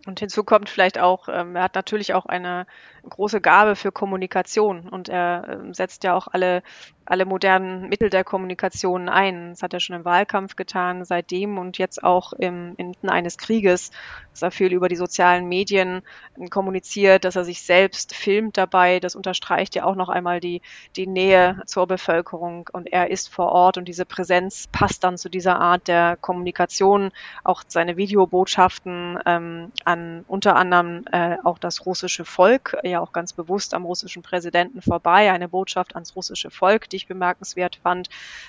Und 0.06 0.20
hinzu 0.20 0.44
kommt 0.44 0.68
vielleicht 0.68 0.98
auch, 0.98 1.28
ähm, 1.28 1.56
er 1.56 1.62
hat 1.62 1.74
natürlich 1.74 2.14
auch 2.14 2.26
eine 2.26 2.66
große 3.08 3.40
Gabe 3.40 3.76
für 3.76 3.92
Kommunikation 3.92 4.88
und 4.88 5.08
er 5.08 5.46
ähm, 5.48 5.74
setzt 5.74 6.04
ja 6.04 6.14
auch 6.14 6.28
alle 6.28 6.62
alle 7.10 7.24
modernen 7.24 7.88
Mittel 7.88 8.08
der 8.08 8.22
Kommunikation 8.22 9.08
ein. 9.08 9.50
Das 9.50 9.64
hat 9.64 9.74
er 9.74 9.80
schon 9.80 9.96
im 9.96 10.04
Wahlkampf 10.04 10.54
getan, 10.54 11.04
seitdem 11.04 11.58
und 11.58 11.76
jetzt 11.76 12.04
auch 12.04 12.32
im, 12.34 12.74
inmitten 12.76 13.08
eines 13.08 13.36
Krieges, 13.36 13.90
dass 14.30 14.42
er 14.42 14.52
viel 14.52 14.72
über 14.72 14.88
die 14.88 14.94
sozialen 14.94 15.48
Medien 15.48 16.02
kommuniziert, 16.50 17.24
dass 17.24 17.34
er 17.34 17.44
sich 17.44 17.62
selbst 17.62 18.14
filmt 18.14 18.56
dabei. 18.56 19.00
Das 19.00 19.16
unterstreicht 19.16 19.74
ja 19.74 19.84
auch 19.84 19.96
noch 19.96 20.08
einmal 20.08 20.38
die, 20.38 20.62
die 20.94 21.08
Nähe 21.08 21.60
zur 21.66 21.88
Bevölkerung 21.88 22.70
und 22.72 22.92
er 22.92 23.10
ist 23.10 23.28
vor 23.28 23.50
Ort 23.50 23.76
und 23.76 23.86
diese 23.86 24.04
Präsenz 24.04 24.68
passt 24.70 25.02
dann 25.02 25.18
zu 25.18 25.28
dieser 25.28 25.58
Art 25.58 25.88
der 25.88 26.16
Kommunikation. 26.16 27.10
Auch 27.42 27.64
seine 27.66 27.96
Videobotschaften 27.96 29.18
ähm, 29.26 29.72
an 29.84 30.24
unter 30.28 30.54
anderem 30.54 31.04
äh, 31.10 31.38
auch 31.42 31.58
das 31.58 31.86
russische 31.86 32.24
Volk, 32.24 32.76
ja 32.84 33.00
auch 33.00 33.12
ganz 33.12 33.32
bewusst 33.32 33.74
am 33.74 33.84
russischen 33.84 34.22
Präsidenten 34.22 34.80
vorbei, 34.80 35.32
eine 35.32 35.48
Botschaft 35.48 35.96
ans 35.96 36.14
russische 36.14 36.52
Volk, 36.52 36.88
die 36.88 36.99
ich 37.00 37.08
bemerkenswert 37.08 37.76
fand, 37.82 38.08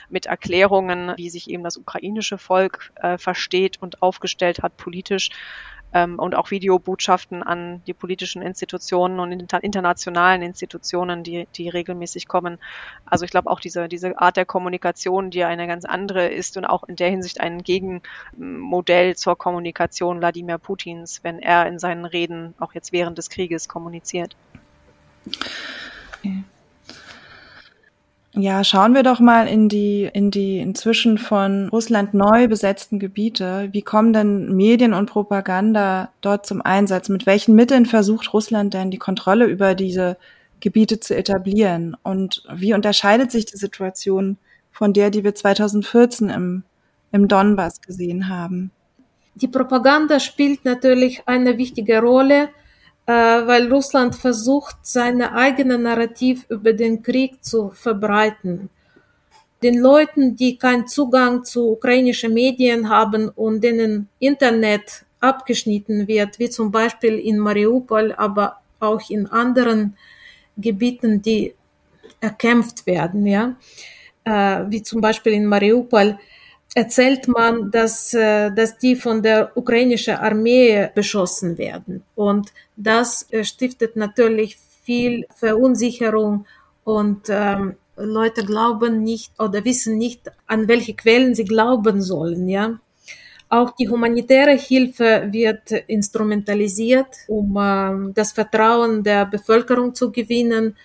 mit 0.09 0.25
Erklärungen, 0.25 1.13
wie 1.17 1.29
sich 1.29 1.49
eben 1.49 1.63
das 1.63 1.77
ukrainische 1.77 2.37
Volk 2.37 2.91
äh, 2.95 3.17
versteht 3.17 3.81
und 3.81 4.01
aufgestellt 4.01 4.61
hat 4.61 4.77
politisch 4.77 5.29
ähm, 5.93 6.19
und 6.19 6.35
auch 6.35 6.51
Videobotschaften 6.51 7.43
an 7.43 7.81
die 7.85 7.93
politischen 7.93 8.41
Institutionen 8.41 9.19
und 9.19 9.31
inter 9.31 9.63
internationalen 9.63 10.41
Institutionen, 10.41 11.23
die, 11.23 11.47
die 11.55 11.69
regelmäßig 11.69 12.27
kommen. 12.27 12.59
Also 13.05 13.25
ich 13.25 13.31
glaube 13.31 13.49
auch 13.49 13.59
diese, 13.59 13.87
diese 13.87 14.17
Art 14.19 14.37
der 14.37 14.45
Kommunikation, 14.45 15.31
die 15.31 15.43
eine 15.43 15.67
ganz 15.67 15.85
andere 15.85 16.27
ist 16.27 16.57
und 16.57 16.65
auch 16.65 16.83
in 16.83 16.95
der 16.95 17.09
Hinsicht 17.09 17.41
ein 17.41 17.63
Gegenmodell 17.63 19.15
zur 19.15 19.37
Kommunikation 19.37 20.19
Wladimir 20.19 20.57
Putins, 20.57 21.23
wenn 21.23 21.39
er 21.39 21.67
in 21.67 21.79
seinen 21.79 22.05
Reden 22.05 22.53
auch 22.59 22.73
jetzt 22.73 22.91
während 22.91 23.17
des 23.17 23.29
Krieges 23.29 23.67
kommuniziert. 23.67 24.35
Okay. 26.17 26.43
Ja, 28.33 28.63
schauen 28.63 28.93
wir 28.93 29.03
doch 29.03 29.19
mal 29.19 29.47
in 29.47 29.67
die, 29.67 30.09
in 30.11 30.31
die 30.31 30.59
inzwischen 30.59 31.17
von 31.17 31.67
Russland 31.67 32.13
neu 32.13 32.47
besetzten 32.47 32.97
Gebiete. 32.97 33.67
Wie 33.73 33.81
kommen 33.81 34.13
denn 34.13 34.55
Medien 34.55 34.93
und 34.93 35.09
Propaganda 35.09 36.11
dort 36.21 36.45
zum 36.45 36.61
Einsatz? 36.61 37.09
Mit 37.09 37.25
welchen 37.25 37.55
Mitteln 37.55 37.85
versucht 37.85 38.33
Russland 38.33 38.73
denn 38.73 38.89
die 38.89 38.97
Kontrolle 38.97 39.45
über 39.45 39.75
diese 39.75 40.15
Gebiete 40.61 41.01
zu 41.01 41.15
etablieren? 41.15 41.97
Und 42.03 42.43
wie 42.53 42.73
unterscheidet 42.73 43.31
sich 43.31 43.45
die 43.45 43.57
Situation 43.57 44.37
von 44.71 44.93
der, 44.93 45.09
die 45.09 45.25
wir 45.25 45.35
2014 45.35 46.29
im, 46.29 46.63
im 47.11 47.27
Donbass 47.27 47.81
gesehen 47.81 48.29
haben? 48.29 48.71
Die 49.35 49.49
Propaganda 49.49 50.21
spielt 50.21 50.63
natürlich 50.63 51.23
eine 51.25 51.57
wichtige 51.57 51.99
Rolle 51.99 52.47
weil 53.11 53.71
Russland 53.71 54.15
versucht, 54.15 54.77
seine 54.83 55.33
eigene 55.33 55.77
Narrativ 55.77 56.45
über 56.49 56.73
den 56.73 57.01
Krieg 57.01 57.43
zu 57.43 57.71
verbreiten. 57.71 58.69
Den 59.63 59.79
Leuten, 59.79 60.35
die 60.35 60.57
keinen 60.57 60.87
Zugang 60.87 61.43
zu 61.43 61.71
ukrainischen 61.71 62.33
Medien 62.33 62.89
haben 62.89 63.29
und 63.29 63.63
denen 63.63 64.09
Internet 64.19 65.05
abgeschnitten 65.19 66.07
wird, 66.07 66.39
wie 66.39 66.49
zum 66.49 66.71
Beispiel 66.71 67.19
in 67.19 67.37
Mariupol, 67.37 68.13
aber 68.13 68.57
auch 68.79 69.09
in 69.09 69.27
anderen 69.27 69.95
Gebieten, 70.57 71.21
die 71.21 71.53
erkämpft 72.19 72.85
werden, 72.87 73.25
ja, 73.25 73.55
äh, 74.23 74.65
wie 74.67 74.83
zum 74.83 75.01
Beispiel 75.01 75.33
in 75.33 75.45
Mariupol, 75.45 76.17
erzählt 76.73 77.27
man, 77.27 77.71
dass, 77.71 78.13
äh, 78.13 78.51
dass 78.51 78.77
die 78.77 78.95
von 78.95 79.21
der 79.21 79.55
ukrainischen 79.55 80.15
Armee 80.15 80.89
beschossen 80.95 81.57
werden. 81.57 82.03
Und 82.15 82.53
das 82.75 83.27
äh, 83.31 83.43
stiftet 83.43 83.95
natürlich 83.95 84.57
viel 84.83 85.25
Verunsicherung 85.35 86.45
und 86.83 87.27
ähm, 87.29 87.75
Leute 87.97 88.43
glauben 88.45 89.03
nicht 89.03 89.31
oder 89.39 89.63
wissen 89.63 89.97
nicht, 89.97 90.31
an 90.47 90.67
welche 90.67 90.95
Quellen 90.95 91.35
sie 91.35 91.45
glauben 91.45 92.01
sollen, 92.01 92.47
ja. 92.47 92.79
Auch 93.49 93.71
die 93.71 93.89
humanitäre 93.89 94.57
Hilfe 94.57 95.27
wird 95.29 95.71
instrumentalisiert, 95.87 97.17
um 97.27 97.57
ähm, 97.59 98.13
das 98.15 98.31
Vertrauen 98.31 99.03
der 99.03 99.25
Bevölkerung 99.25 99.93
zu 99.93 100.09
gewinnen. 100.09 100.77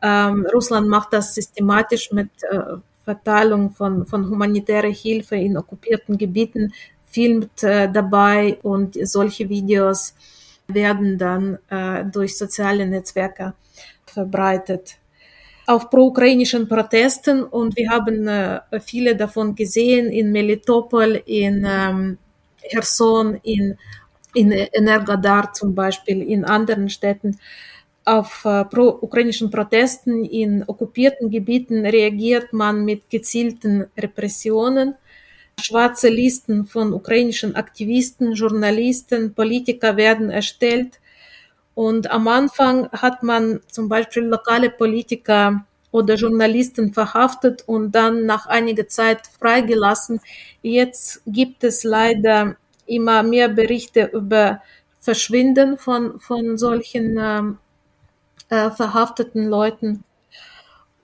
Ähm, 0.00 0.46
Russland 0.54 0.88
macht 0.88 1.12
das 1.12 1.34
systematisch 1.34 2.12
mit 2.12 2.30
äh, 2.48 2.76
Verteilung 3.04 3.70
von, 3.70 4.06
von 4.06 4.28
humanitärer 4.28 4.88
Hilfe 4.88 5.36
in 5.36 5.56
okkupierten 5.56 6.16
Gebieten 6.16 6.72
filmt 7.06 7.62
äh, 7.62 7.90
dabei 7.90 8.58
und 8.62 8.98
solche 9.06 9.48
Videos 9.48 10.14
werden 10.66 11.18
dann 11.18 11.58
äh, 11.68 12.04
durch 12.04 12.36
soziale 12.36 12.86
Netzwerke 12.86 13.54
verbreitet. 14.06 14.96
Auf 15.66 15.90
pro-ukrainischen 15.90 16.68
Protesten 16.68 17.42
und 17.42 17.76
wir 17.76 17.90
haben 17.90 18.28
äh, 18.28 18.60
viele 18.80 19.16
davon 19.16 19.54
gesehen 19.54 20.10
in 20.10 20.32
Melitopol, 20.32 21.22
in 21.26 21.66
ähm, 21.68 22.18
Cherson, 22.68 23.36
in, 23.42 23.76
in 24.34 24.52
Energodar 24.52 25.52
zum 25.52 25.74
Beispiel, 25.74 26.22
in 26.22 26.44
anderen 26.44 26.88
Städten 26.90 27.38
auf 28.04 28.44
äh, 28.44 28.64
pro-ukrainischen 28.64 29.50
Protesten 29.50 30.24
in 30.24 30.64
okkupierten 30.66 31.30
Gebieten 31.30 31.86
reagiert 31.86 32.52
man 32.52 32.84
mit 32.84 33.08
gezielten 33.08 33.86
Repressionen. 33.96 34.94
Schwarze 35.60 36.08
Listen 36.08 36.66
von 36.66 36.92
ukrainischen 36.92 37.56
Aktivisten, 37.56 38.32
Journalisten, 38.34 39.34
Politiker 39.34 39.96
werden 39.96 40.30
erstellt. 40.30 41.00
Und 41.74 42.10
am 42.10 42.28
Anfang 42.28 42.88
hat 42.92 43.22
man 43.22 43.60
zum 43.70 43.88
Beispiel 43.88 44.24
lokale 44.24 44.70
Politiker 44.70 45.64
oder 45.90 46.16
Journalisten 46.16 46.92
verhaftet 46.92 47.62
und 47.66 47.92
dann 47.92 48.26
nach 48.26 48.46
einiger 48.46 48.88
Zeit 48.88 49.20
freigelassen. 49.38 50.20
Jetzt 50.60 51.22
gibt 51.26 51.62
es 51.64 51.84
leider 51.84 52.56
immer 52.86 53.22
mehr 53.22 53.48
Berichte 53.48 54.10
über 54.12 54.60
Verschwinden 55.00 55.78
von, 55.78 56.18
von 56.18 56.58
solchen 56.58 57.16
ähm, 57.20 57.58
äh, 58.48 58.70
verhafteten 58.70 59.48
Leuten. 59.48 60.04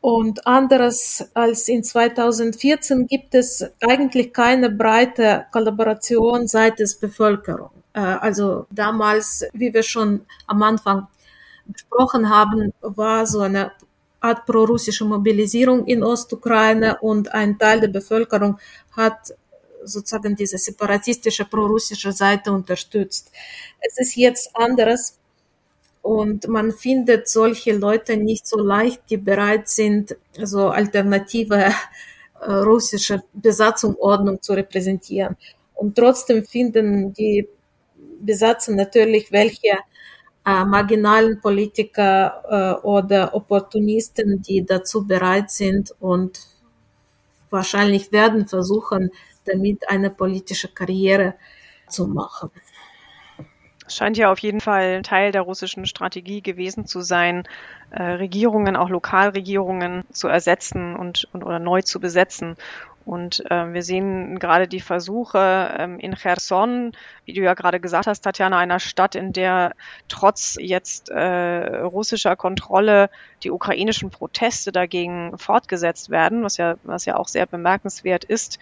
Und 0.00 0.46
anderes 0.46 1.28
als 1.34 1.68
in 1.68 1.84
2014 1.84 3.06
gibt 3.06 3.34
es 3.34 3.64
eigentlich 3.80 4.32
keine 4.32 4.70
breite 4.70 5.46
Kollaboration 5.52 6.48
seitens 6.48 6.98
Bevölkerung. 6.98 7.70
Äh, 7.92 8.00
also 8.00 8.66
damals, 8.70 9.44
wie 9.52 9.72
wir 9.74 9.82
schon 9.82 10.24
am 10.46 10.62
Anfang 10.62 11.06
besprochen 11.66 12.30
haben, 12.30 12.72
war 12.80 13.26
so 13.26 13.40
eine 13.40 13.72
Art 14.20 14.46
pro-russische 14.46 15.04
Mobilisierung 15.04 15.86
in 15.86 16.02
Ostukraine 16.02 16.98
und 17.00 17.32
ein 17.32 17.58
Teil 17.58 17.80
der 17.80 17.88
Bevölkerung 17.88 18.58
hat 18.92 19.34
sozusagen 19.82 20.36
diese 20.36 20.58
separatistische 20.58 21.46
pro-russische 21.46 22.12
Seite 22.12 22.52
unterstützt. 22.52 23.32
Es 23.80 23.98
ist 23.98 24.16
jetzt 24.16 24.54
anderes. 24.54 25.16
Und 26.10 26.48
man 26.48 26.72
findet 26.72 27.28
solche 27.28 27.72
Leute 27.72 28.16
nicht 28.16 28.44
so 28.44 28.58
leicht, 28.58 29.00
die 29.10 29.16
bereit 29.16 29.68
sind, 29.68 30.16
so 30.42 30.70
alternative 30.70 31.72
äh, 32.40 32.52
russische 32.52 33.22
Besatzungsordnung 33.32 34.42
zu 34.42 34.54
repräsentieren. 34.54 35.36
Und 35.72 35.94
trotzdem 35.94 36.44
finden 36.44 37.12
die 37.12 37.46
Besatzer 38.20 38.72
natürlich 38.72 39.30
welche 39.30 39.78
äh, 40.44 40.64
marginalen 40.64 41.40
Politiker 41.40 42.80
äh, 42.82 42.84
oder 42.84 43.32
Opportunisten, 43.32 44.42
die 44.42 44.66
dazu 44.66 45.06
bereit 45.06 45.52
sind 45.52 45.94
und 46.00 46.40
wahrscheinlich 47.50 48.10
werden 48.10 48.48
versuchen, 48.48 49.12
damit 49.44 49.88
eine 49.88 50.10
politische 50.10 50.66
Karriere 50.66 51.34
zu 51.88 52.08
machen. 52.08 52.50
Es 53.90 53.96
scheint 53.96 54.16
ja 54.16 54.30
auf 54.30 54.38
jeden 54.38 54.60
Fall 54.60 55.02
Teil 55.02 55.32
der 55.32 55.42
russischen 55.42 55.84
Strategie 55.84 56.42
gewesen 56.42 56.86
zu 56.86 57.00
sein, 57.00 57.42
äh, 57.90 58.00
Regierungen, 58.04 58.76
auch 58.76 58.88
Lokalregierungen 58.88 60.04
zu 60.12 60.28
ersetzen 60.28 60.94
und, 60.94 61.28
und 61.32 61.42
oder 61.42 61.58
neu 61.58 61.82
zu 61.82 61.98
besetzen. 61.98 62.54
Und 63.04 63.44
äh, 63.50 63.72
wir 63.72 63.82
sehen 63.82 64.38
gerade 64.38 64.68
die 64.68 64.78
Versuche 64.78 65.74
ähm, 65.76 65.98
in 65.98 66.14
Cherson, 66.14 66.92
wie 67.24 67.32
du 67.32 67.40
ja 67.40 67.54
gerade 67.54 67.80
gesagt 67.80 68.06
hast, 68.06 68.20
Tatjana, 68.20 68.58
einer 68.58 68.78
Stadt, 68.78 69.16
in 69.16 69.32
der 69.32 69.72
trotz 70.06 70.56
jetzt 70.60 71.08
äh, 71.08 71.78
russischer 71.78 72.36
Kontrolle 72.36 73.10
die 73.42 73.50
ukrainischen 73.50 74.10
Proteste 74.10 74.70
dagegen 74.70 75.36
fortgesetzt 75.36 76.10
werden, 76.10 76.44
was 76.44 76.58
ja, 76.58 76.76
was 76.84 77.06
ja 77.06 77.16
auch 77.16 77.26
sehr 77.26 77.46
bemerkenswert 77.46 78.22
ist. 78.22 78.60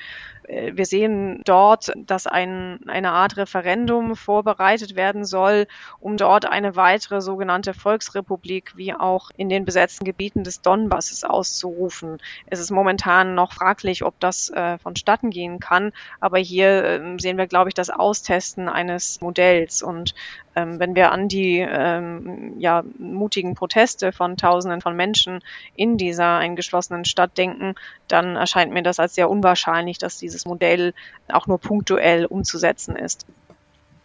Äh, 0.49 0.73
wir 0.75 0.87
sehen 0.87 1.43
dort, 1.45 1.93
dass 1.97 2.27
ein, 2.27 2.81
eine 2.89 3.13
Art 3.13 3.37
Referendum 3.37 4.17
vorbereitet 4.17 4.97
werden 4.97 5.25
soll, 5.25 5.67
um 6.01 6.17
dort 6.17 6.47
eine 6.47 6.75
weitere 6.77 7.21
sogenannte 7.21 7.75
Volksrepublik 7.75 8.73
wie 8.77 8.95
auch 8.95 9.31
in 9.37 9.49
den 9.49 9.65
besetzten 9.65 10.05
Gebieten 10.05 10.43
des 10.45 10.63
Donbasses 10.63 11.25
auszurufen. 11.25 12.19
Es 12.47 12.61
ist 12.61 12.71
momentan 12.71 13.35
noch 13.35 13.53
fraglich, 13.53 14.05
ob 14.05 14.19
das 14.21 14.51
äh, 14.51 14.79
vonstatten 14.79 15.31
gehen 15.31 15.61
kann, 15.61 15.93
aber 16.21 16.39
hier 16.39 16.85
äh, 16.85 17.19
sehen 17.19 17.39
wir, 17.39 17.47
glaube 17.47 17.69
ich, 17.69 17.75
das 17.75 17.91
Austesten 17.91 18.69
eines 18.69 19.21
Modells. 19.21 19.83
Und 19.83 20.15
ähm, 20.59 20.81
wenn 20.81 20.95
wir 20.95 21.13
an 21.13 21.29
die 21.29 21.59
ähm, 21.59 22.55
ja, 22.59 22.83
mutigen 22.99 23.55
Proteste 23.55 24.13
von 24.13 24.37
Tausenden 24.37 24.81
von 24.81 24.97
Menschen 24.97 25.41
in 25.77 25.97
dieser 25.97 26.39
eingeschlossenen 26.39 27.05
Stadt 27.05 27.37
denken, 27.39 27.75
dann 28.09 28.37
erscheint 28.37 28.73
mir 28.73 28.83
das 28.83 28.99
als 28.99 29.15
sehr 29.15 29.31
unwahrscheinlich, 29.31 29.99
dass 29.99 30.19
dieses 30.19 30.38
Modell 30.47 30.95
auch 31.29 31.47
nur 31.47 31.59
punktuell 31.59 32.27
umzusetzen 32.27 32.97
ist. 32.97 33.27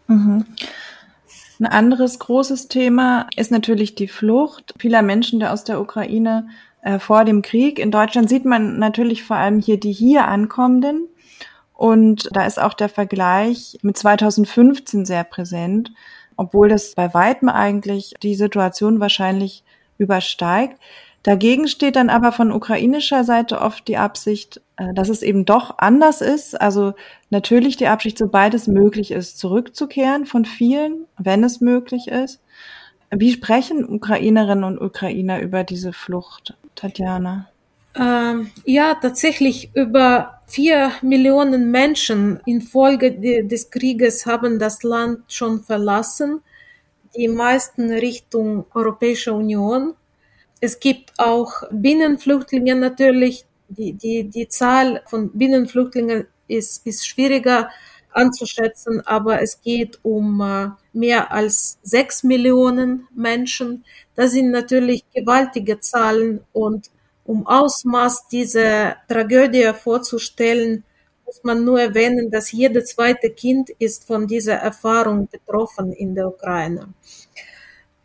Mhm. 0.07 0.45
Ein 1.59 1.65
anderes 1.67 2.19
großes 2.19 2.67
Thema 2.67 3.27
ist 3.35 3.51
natürlich 3.51 3.95
die 3.95 4.07
Flucht 4.07 4.73
vieler 4.77 5.01
Menschen 5.01 5.39
der 5.39 5.53
aus 5.53 5.63
der 5.63 5.79
Ukraine 5.79 6.49
äh, 6.81 6.99
vor 6.99 7.25
dem 7.25 7.41
Krieg. 7.41 7.79
In 7.79 7.91
Deutschland 7.91 8.27
sieht 8.27 8.45
man 8.45 8.79
natürlich 8.79 9.23
vor 9.23 9.37
allem 9.37 9.59
hier 9.59 9.79
die 9.79 9.93
hier 9.93 10.27
ankommenden. 10.27 11.07
Und 11.73 12.29
da 12.33 12.45
ist 12.45 12.61
auch 12.61 12.73
der 12.73 12.89
Vergleich 12.89 13.77
mit 13.81 13.97
2015 13.97 15.05
sehr 15.05 15.23
präsent 15.23 15.91
obwohl 16.37 16.69
das 16.69 16.93
bei 16.95 17.13
weitem 17.13 17.49
eigentlich 17.49 18.13
die 18.21 18.35
Situation 18.35 18.99
wahrscheinlich 18.99 19.63
übersteigt. 19.97 20.79
Dagegen 21.23 21.69
steht 21.69 21.95
dann 21.95 22.09
aber 22.09 22.33
von 22.33 22.51
ukrainischer 22.51 23.23
Seite 23.23 23.62
oft 23.62 23.88
die 23.88 23.97
Absicht, 23.97 24.62
äh, 24.75 24.93
dass 24.93 25.07
es 25.07 25.21
eben 25.21 25.45
doch 25.45 25.77
anders 25.77 26.19
ist. 26.19 26.59
Also 26.59 26.93
natürlich 27.29 27.77
die 27.77 27.88
Absicht, 27.88 28.17
sobald 28.17 28.53
es 28.53 28.67
möglich 28.67 29.12
ist, 29.12 29.39
zurückzukehren 29.39 30.25
von 30.25 30.43
vielen, 30.43 31.05
wenn 31.17 31.43
es 31.43 31.62
möglich 31.62 32.09
ist. 32.09 32.41
Wie 33.09 33.31
sprechen 33.31 33.88
Ukrainerinnen 33.88 34.63
und 34.63 34.81
Ukrainer 34.81 35.39
über 35.41 35.63
diese 35.63 35.93
Flucht, 35.93 36.55
Tatjana? 36.75 37.47
Ähm, 37.95 38.49
ja, 38.65 38.95
tatsächlich 38.95 39.69
über 39.75 40.41
vier 40.47 40.91
Millionen 41.03 41.69
Menschen 41.69 42.39
infolge 42.45 43.43
des 43.43 43.69
Krieges 43.69 44.25
haben 44.25 44.57
das 44.57 44.81
Land 44.81 45.31
schon 45.31 45.62
verlassen, 45.62 46.41
die 47.15 47.27
meisten 47.27 47.91
Richtung 47.91 48.65
Europäische 48.73 49.33
Union. 49.33 49.93
Es 50.65 50.80
gibt 50.80 51.12
auch 51.17 51.63
Binnenflüchtlinge 51.71 52.76
natürlich. 52.76 53.45
Die, 53.67 53.91
die, 53.91 54.30
die 54.30 54.47
Zahl 54.47 55.02
von 55.08 55.30
Binnenflüchtlingen 55.38 56.26
ist, 56.47 56.88
ist 56.88 57.06
schwieriger 57.06 57.69
anzuschätzen, 58.12 59.06
aber 59.06 59.41
es 59.41 59.60
geht 59.62 59.99
um 60.04 60.39
äh, 60.39 60.69
mehr 60.93 61.34
als 61.34 61.80
sechs 61.84 62.23
Millionen 62.23 63.10
Menschen. 63.13 63.84
Das 64.15 64.32
sind 64.32 64.52
natürlich 64.52 65.04
gewaltige 65.13 65.82
Zahlen 65.82 66.39
und 66.54 66.89
um 67.26 67.45
Ausmaß 67.45 68.30
dieser 68.30 68.95
Tragödie 69.10 69.69
vorzustellen, 69.73 70.86
muss 71.26 71.43
man 71.43 71.65
nur 71.65 71.82
erwähnen, 71.82 72.32
dass 72.32 72.54
jedes 72.54 72.91
zweite 72.95 73.32
Kind 73.32 73.69
ist 73.80 74.08
von 74.08 74.28
dieser 74.28 74.56
Erfahrung 74.56 75.28
betroffen 75.30 75.91
in 75.91 76.15
der 76.15 76.30
Ukraine. 76.30 76.93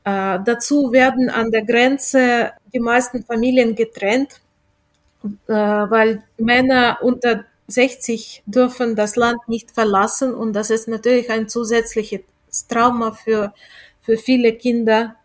Äh, 0.09 0.39
dazu 0.45 0.91
werden 0.93 1.29
an 1.29 1.51
der 1.51 1.65
Grenze 1.65 2.53
die 2.73 2.81
meisten 2.81 3.25
Familien 3.25 3.75
getrennt, 3.75 4.41
äh, 5.49 5.53
weil 5.53 6.23
Männer 6.39 6.99
unter 7.03 7.45
60 7.67 8.43
dürfen 8.47 8.97
das 8.97 9.17
Land 9.17 9.41
nicht 9.49 9.71
verlassen 9.73 10.35
und 10.35 10.55
das 10.55 10.71
ist 10.71 10.89
natürlich 10.89 11.31
ein 11.31 11.49
zusätzliches 11.49 12.23
Trauma 12.69 13.13
für, 13.13 13.53
für 14.01 14.17
viele 14.17 14.55
Kinder. 14.55 15.17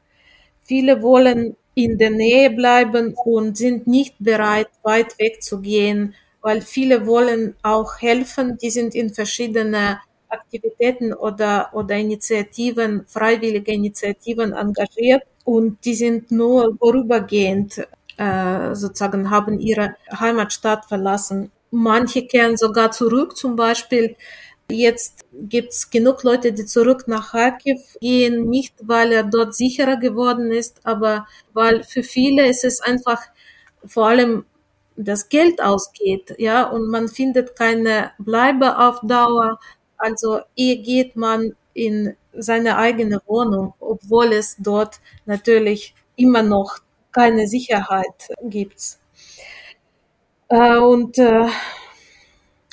Viele 0.64 1.02
wollen 1.02 1.56
in 1.76 1.98
der 1.98 2.10
Nähe 2.12 2.50
bleiben 2.50 3.14
und 3.14 3.58
sind 3.58 3.88
nicht 3.88 4.16
bereit, 4.20 4.70
weit 4.84 5.18
weg 5.20 5.42
zu 5.42 5.62
gehen, 5.62 6.14
weil 6.42 6.62
viele 6.62 7.08
wollen 7.08 7.56
auch 7.64 8.02
helfen. 8.02 8.58
Die 8.58 8.70
sind 8.70 8.96
in 8.96 9.14
verschiedene 9.14 10.00
Aktivitäten 10.34 11.14
oder, 11.14 11.70
oder 11.74 11.96
Initiativen, 11.96 13.06
freiwillige 13.08 13.72
Initiativen 13.72 14.54
engagiert 14.54 15.24
und 15.46 15.84
die 15.86 15.96
sind 15.96 16.32
nur 16.32 16.76
vorübergehend 16.78 17.88
äh, 18.18 18.76
sozusagen 18.76 19.30
haben 19.30 19.60
ihre 19.60 19.96
Heimatstadt 20.12 20.86
verlassen. 20.86 21.52
Manche 21.72 22.28
kehren 22.28 22.58
sogar 22.58 22.92
zurück, 22.92 23.36
zum 23.36 23.56
Beispiel 23.56 24.16
Jetzt 24.70 25.26
gibt 25.34 25.74
es 25.74 25.90
genug 25.90 26.24
Leute, 26.24 26.54
die 26.54 26.66
zurück 26.66 27.08
nach 27.08 27.32
Kharkiv 27.32 27.80
gehen, 28.00 28.50
nicht 28.50 28.74
weil 28.82 29.12
er 29.12 29.24
dort 29.24 29.54
sicherer 29.54 29.98
geworden 29.98 30.52
ist, 30.52 30.80
aber 30.86 31.28
weil 31.54 31.84
für 31.84 32.02
viele 32.02 32.48
ist 32.48 32.64
es 32.64 32.82
einfach 32.82 33.22
vor 33.86 34.08
allem 34.08 34.46
das 34.96 35.28
Geld 35.30 35.62
ausgeht, 35.62 36.36
ja, 36.38 36.64
und 36.64 36.90
man 36.90 37.08
findet 37.08 37.56
keine 37.56 38.12
Bleibe 38.20 38.78
auf 38.78 39.00
Dauer. 39.02 39.60
Also 40.04 40.42
eher 40.58 40.76
geht 40.78 41.16
man 41.16 41.56
in 41.74 42.16
seine 42.34 42.78
eigene 42.78 43.22
Wohnung, 43.26 43.74
obwohl 43.80 44.34
es 44.34 44.58
dort 44.60 45.00
natürlich 45.26 45.96
immer 46.18 46.44
noch 46.44 46.80
keine 47.14 47.48
Sicherheit 47.48 48.30
gibt. 48.44 48.98
Äh, 50.50 50.78
und 50.78 51.18
äh, 51.18 51.48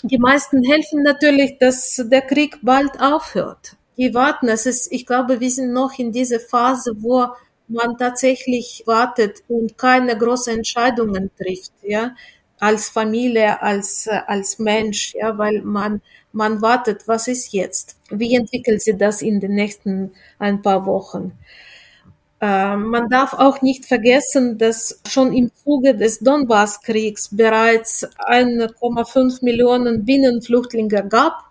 die 0.02 0.18
meisten 0.18 0.64
helfen 0.64 1.04
natürlich, 1.04 1.56
dass 1.58 2.02
der 2.04 2.22
Krieg 2.22 2.58
bald 2.62 3.00
aufhört. 3.00 3.76
Die 3.96 4.12
warten. 4.12 4.48
Es 4.48 4.66
ist, 4.66 4.90
ich 4.90 5.06
glaube, 5.06 5.38
wir 5.38 5.50
sind 5.50 5.72
noch 5.72 5.96
in 6.00 6.10
dieser 6.10 6.40
Phase, 6.40 6.96
wo 6.98 7.28
man 7.68 7.96
tatsächlich 7.96 8.82
wartet 8.86 9.44
und 9.46 9.78
keine 9.78 10.18
großen 10.18 10.56
Entscheidungen 10.56 11.30
trifft, 11.36 11.72
ja, 11.82 12.16
als 12.60 12.90
Familie, 12.90 13.60
als, 13.62 14.06
als 14.26 14.58
Mensch, 14.58 15.14
ja, 15.14 15.36
weil 15.38 15.62
man, 15.62 16.02
man 16.32 16.62
wartet, 16.62 17.08
was 17.08 17.26
ist 17.26 17.52
jetzt? 17.52 17.96
Wie 18.10 18.34
entwickelt 18.34 18.82
sich 18.82 18.96
das 18.96 19.22
in 19.22 19.40
den 19.40 19.54
nächsten 19.54 20.12
ein 20.38 20.62
paar 20.62 20.86
Wochen? 20.86 21.32
Äh, 22.40 22.76
man 22.76 23.08
darf 23.08 23.34
auch 23.34 23.62
nicht 23.62 23.86
vergessen, 23.86 24.58
dass 24.58 25.00
schon 25.08 25.32
im 25.32 25.50
Zuge 25.64 25.94
des 25.94 26.20
Donbasskriegs 26.20 27.30
bereits 27.36 28.06
1,5 28.18 29.44
Millionen 29.44 30.04
Binnenflüchtlinge 30.04 31.06
gab. 31.08 31.44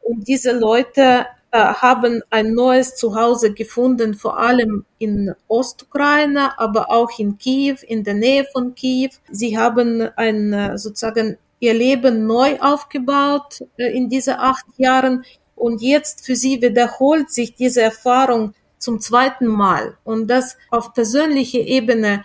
Und 0.00 0.26
diese 0.26 0.52
Leute 0.52 1.02
äh, 1.02 1.24
haben 1.52 2.22
ein 2.30 2.54
neues 2.54 2.96
Zuhause 2.96 3.52
gefunden, 3.54 4.14
vor 4.14 4.38
allem 4.38 4.84
in 4.98 5.34
Ostukraine, 5.48 6.58
aber 6.58 6.90
auch 6.90 7.18
in 7.18 7.38
Kiew, 7.38 7.76
in 7.86 8.04
der 8.04 8.14
Nähe 8.14 8.44
von 8.52 8.74
Kiew. 8.74 9.10
Sie 9.30 9.56
haben 9.56 10.02
ein, 10.16 10.52
äh, 10.52 10.78
sozusagen 10.78 11.38
ihr 11.60 11.74
Leben 11.74 12.26
neu 12.26 12.58
aufgebaut 12.60 13.64
in 13.76 14.08
diese 14.08 14.38
acht 14.38 14.66
Jahren. 14.76 15.24
Und 15.56 15.82
jetzt 15.82 16.24
für 16.24 16.36
sie 16.36 16.62
wiederholt 16.62 17.30
sich 17.30 17.54
diese 17.54 17.82
Erfahrung 17.82 18.54
zum 18.78 19.00
zweiten 19.00 19.46
Mal. 19.46 19.96
Und 20.04 20.28
das 20.28 20.56
auf 20.70 20.94
persönlicher 20.94 21.58
Ebene, 21.60 22.24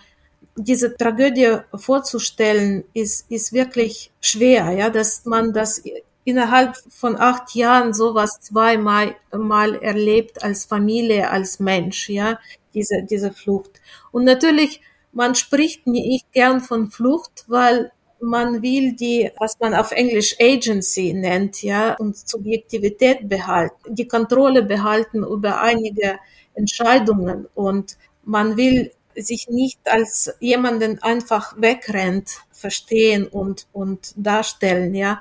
diese 0.56 0.96
Tragödie 0.96 1.58
vorzustellen, 1.74 2.84
ist, 2.94 3.28
ist 3.28 3.52
wirklich 3.52 4.12
schwer, 4.20 4.70
ja, 4.70 4.88
dass 4.88 5.24
man 5.24 5.52
das 5.52 5.82
innerhalb 6.24 6.76
von 6.88 7.16
acht 7.16 7.54
Jahren 7.54 7.94
sowas 7.94 8.40
zweimal 8.40 9.14
mal 9.32 9.76
erlebt 9.76 10.42
als 10.42 10.64
Familie, 10.64 11.30
als 11.30 11.60
Mensch, 11.60 12.08
ja, 12.08 12.38
diese, 12.74 13.02
diese 13.02 13.32
Flucht. 13.32 13.80
Und 14.10 14.24
natürlich, 14.24 14.80
man 15.12 15.34
spricht 15.34 15.86
nicht 15.86 16.32
gern 16.32 16.60
von 16.60 16.90
Flucht, 16.90 17.44
weil 17.46 17.92
man 18.20 18.62
will 18.62 18.94
die, 18.94 19.30
was 19.38 19.58
man 19.60 19.74
auf 19.74 19.92
Englisch 19.92 20.36
Agency 20.40 21.12
nennt, 21.12 21.62
ja, 21.62 21.94
und 21.94 22.16
Subjektivität 22.16 23.28
behalten, 23.28 23.94
die 23.94 24.08
Kontrolle 24.08 24.62
behalten 24.62 25.22
über 25.24 25.60
einige 25.60 26.18
Entscheidungen 26.54 27.46
und 27.54 27.98
man 28.24 28.56
will 28.56 28.92
sich 29.16 29.48
nicht 29.48 29.80
als 29.84 30.34
jemanden 30.40 31.00
einfach 31.02 31.54
wegrennt 31.60 32.40
verstehen 32.50 33.26
und, 33.26 33.66
und 33.72 34.12
darstellen, 34.16 34.94
ja. 34.94 35.20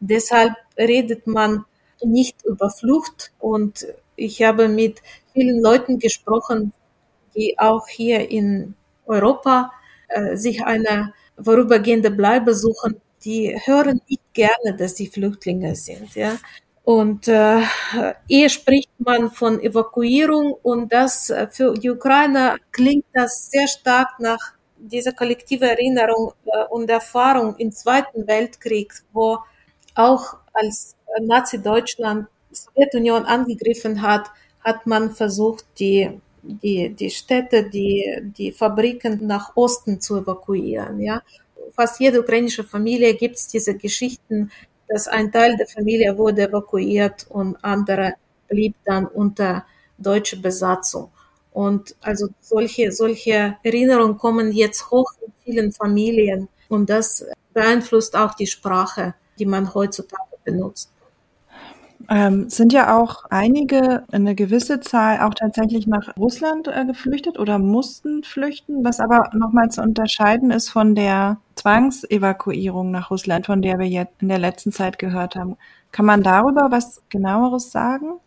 Deshalb 0.00 0.54
redet 0.76 1.26
man 1.26 1.64
nicht 2.02 2.44
über 2.44 2.70
Flucht 2.70 3.32
und 3.38 3.86
ich 4.16 4.42
habe 4.42 4.68
mit 4.68 5.02
vielen 5.32 5.60
Leuten 5.60 5.98
gesprochen, 5.98 6.72
die 7.34 7.58
auch 7.58 7.86
hier 7.88 8.30
in 8.30 8.74
Europa 9.06 9.72
äh, 10.08 10.36
sich 10.36 10.64
eine 10.64 11.12
vorübergehende 11.40 12.10
Bleibe 12.10 12.54
suchen, 12.54 13.00
die 13.24 13.56
hören 13.64 14.00
nicht 14.08 14.22
gerne, 14.32 14.76
dass 14.76 14.96
sie 14.96 15.08
Flüchtlinge 15.08 15.74
sind. 15.74 16.14
Ja? 16.14 16.36
Und 16.84 17.28
äh, 17.28 17.60
eher 18.28 18.48
spricht 18.48 18.90
man 18.98 19.30
von 19.30 19.60
Evakuierung 19.60 20.54
und 20.62 20.92
das 20.92 21.30
äh, 21.30 21.46
für 21.50 21.74
die 21.74 21.90
Ukrainer 21.90 22.56
klingt 22.72 23.04
das 23.12 23.50
sehr 23.50 23.68
stark 23.68 24.18
nach 24.20 24.54
dieser 24.78 25.12
kollektive 25.12 25.68
Erinnerung 25.68 26.32
äh, 26.46 26.64
und 26.70 26.88
Erfahrung 26.88 27.56
im 27.56 27.72
Zweiten 27.72 28.26
Weltkrieg, 28.26 28.92
wo 29.12 29.38
auch 29.98 30.36
als 30.52 30.96
Nazi-Deutschland 31.20 32.28
die 32.50 32.56
Sowjetunion 32.56 33.24
angegriffen 33.24 34.02
hat, 34.02 34.30
hat 34.60 34.86
man 34.86 35.12
versucht, 35.12 35.64
die 35.78 36.20
die, 36.42 36.90
die 36.90 37.10
Städte, 37.10 37.68
die, 37.68 38.04
die 38.36 38.52
Fabriken 38.52 39.26
nach 39.26 39.56
Osten 39.56 40.00
zu 40.00 40.18
evakuieren. 40.18 41.00
Ja. 41.00 41.22
Fast 41.72 42.00
jede 42.00 42.20
ukrainische 42.20 42.64
Familie 42.64 43.14
gibt 43.14 43.36
es 43.36 43.48
diese 43.48 43.76
Geschichten, 43.76 44.50
dass 44.88 45.06
ein 45.06 45.30
Teil 45.30 45.56
der 45.56 45.66
Familie 45.66 46.16
wurde 46.16 46.48
evakuiert 46.48 47.26
und 47.28 47.56
andere 47.62 48.14
blieb 48.48 48.74
dann 48.84 49.06
unter 49.06 49.64
deutscher 49.98 50.38
Besatzung. 50.38 51.10
Und 51.52 51.94
also 52.00 52.28
solche, 52.40 52.92
solche 52.92 53.56
Erinnerungen 53.62 54.16
kommen 54.16 54.52
jetzt 54.52 54.90
hoch 54.90 55.12
in 55.20 55.32
vielen 55.44 55.72
Familien 55.72 56.48
und 56.68 56.88
das 56.88 57.26
beeinflusst 57.52 58.16
auch 58.16 58.34
die 58.34 58.46
Sprache, 58.46 59.14
die 59.38 59.46
man 59.46 59.74
heutzutage 59.74 60.36
benutzt. 60.44 60.90
Ähm, 62.10 62.48
sind 62.48 62.72
ja 62.72 62.96
auch 62.96 63.24
einige, 63.28 64.04
eine 64.12 64.34
gewisse 64.34 64.80
Zahl 64.80 65.20
auch 65.20 65.34
tatsächlich 65.34 65.86
nach 65.86 66.16
Russland 66.16 66.68
äh, 66.68 66.86
geflüchtet 66.86 67.38
oder 67.38 67.58
mussten 67.58 68.22
flüchten, 68.22 68.82
was 68.84 69.00
aber 69.00 69.30
nochmal 69.34 69.70
zu 69.70 69.82
unterscheiden 69.82 70.50
ist 70.50 70.70
von 70.70 70.94
der 70.94 71.38
Zwangsevakuierung 71.56 72.90
nach 72.92 73.10
Russland, 73.10 73.46
von 73.46 73.60
der 73.60 73.78
wir 73.78 73.88
jetzt 73.88 74.22
in 74.22 74.28
der 74.28 74.38
letzten 74.38 74.72
Zeit 74.72 74.98
gehört 74.98 75.34
haben. 75.34 75.56
Kann 75.92 76.06
man 76.06 76.22
darüber 76.22 76.68
was 76.70 77.02
genaueres 77.10 77.72
sagen? 77.72 78.20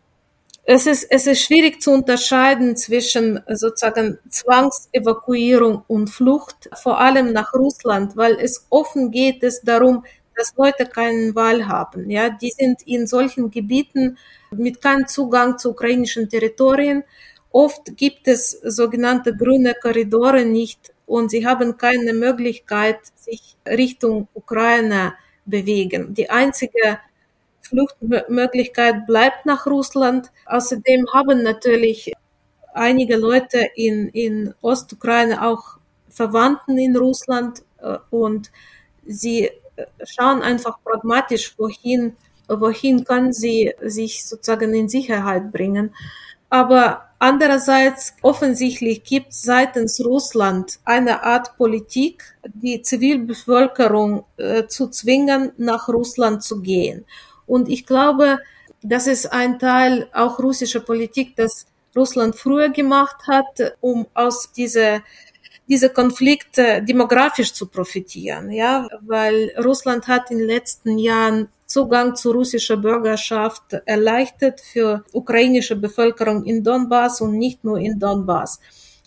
Es 0.63 0.85
ist, 0.85 1.07
es 1.09 1.25
ist 1.25 1.41
schwierig 1.41 1.81
zu 1.81 1.91
unterscheiden 1.91 2.75
zwischen 2.77 3.39
sozusagen 3.47 4.19
Zwangsevakuierung 4.29 5.83
und 5.87 6.09
Flucht, 6.09 6.69
vor 6.73 6.99
allem 6.99 7.33
nach 7.33 7.53
Russland, 7.53 8.15
weil 8.15 8.37
es 8.39 8.67
offen 8.69 9.09
geht 9.09 9.41
es 9.41 9.61
darum, 9.61 10.03
dass 10.35 10.53
Leute 10.57 10.85
keinen 10.85 11.35
Wahl 11.35 11.67
haben. 11.67 12.09
Ja, 12.09 12.29
die 12.29 12.51
sind 12.51 12.81
in 12.85 13.07
solchen 13.07 13.51
Gebieten 13.51 14.17
mit 14.51 14.81
keinem 14.81 15.07
Zugang 15.07 15.57
zu 15.57 15.71
ukrainischen 15.71 16.29
Territorien. 16.29 17.03
Oft 17.51 17.97
gibt 17.97 18.27
es 18.27 18.51
sogenannte 18.51 19.35
grüne 19.35 19.73
Korridore 19.73 20.45
nicht 20.45 20.93
und 21.05 21.31
sie 21.31 21.45
haben 21.45 21.77
keine 21.77 22.13
Möglichkeit, 22.13 22.99
sich 23.15 23.57
Richtung 23.67 24.27
Ukraine 24.33 25.13
bewegen. 25.45 26.13
Die 26.13 26.29
einzige 26.29 26.99
Fluchtmöglichkeit 27.61 29.05
bleibt 29.07 29.45
nach 29.45 29.65
Russland. 29.65 30.31
Außerdem 30.45 31.07
haben 31.13 31.43
natürlich 31.43 32.13
einige 32.73 33.17
Leute 33.17 33.67
in, 33.75 34.07
in 34.09 34.53
Ostukraine 34.61 35.45
auch 35.45 35.77
Verwandten 36.09 36.77
in 36.77 36.95
Russland 36.95 37.63
äh, 37.81 37.97
und 38.09 38.51
sie 39.05 39.49
schauen 40.03 40.41
einfach 40.41 40.77
pragmatisch, 40.83 41.55
wohin, 41.57 42.15
wohin 42.47 43.03
kann 43.03 43.33
sie 43.33 43.73
sich 43.81 44.25
sozusagen 44.25 44.73
in 44.73 44.89
Sicherheit 44.89 45.51
bringen. 45.51 45.93
Aber 46.49 47.05
andererseits 47.19 48.13
offensichtlich 48.21 49.03
gibt 49.03 49.31
es 49.31 49.41
seitens 49.43 50.03
Russland 50.03 50.79
eine 50.83 51.23
Art 51.23 51.55
Politik, 51.55 52.35
die 52.45 52.81
Zivilbevölkerung 52.81 54.25
äh, 54.37 54.67
zu 54.67 54.89
zwingen, 54.89 55.53
nach 55.57 55.87
Russland 55.87 56.43
zu 56.43 56.61
gehen. 56.61 57.05
Und 57.45 57.69
ich 57.69 57.85
glaube, 57.85 58.39
das 58.83 59.07
ist 59.07 59.31
ein 59.31 59.59
Teil 59.59 60.09
auch 60.13 60.39
russischer 60.39 60.81
Politik, 60.81 61.35
das 61.35 61.67
Russland 61.95 62.35
früher 62.35 62.69
gemacht 62.69 63.27
hat, 63.27 63.75
um 63.79 64.07
aus 64.13 64.51
dieser 64.51 65.01
diese 65.71 65.89
Konflikte 65.89 66.83
demografisch 66.83 67.53
zu 67.53 67.65
profitieren, 67.67 68.51
ja, 68.51 68.89
weil 68.99 69.53
Russland 69.63 70.05
hat 70.09 70.29
in 70.29 70.39
den 70.39 70.47
letzten 70.47 70.97
Jahren 70.97 71.47
Zugang 71.65 72.13
zu 72.17 72.31
russischer 72.31 72.75
Bürgerschaft 72.75 73.63
erleichtert 73.85 74.59
für 74.59 75.05
ukrainische 75.13 75.77
Bevölkerung 75.77 76.43
in 76.43 76.61
Donbass 76.61 77.21
und 77.21 77.37
nicht 77.37 77.63
nur 77.63 77.79
in 77.79 77.97
Donbass. 77.97 78.59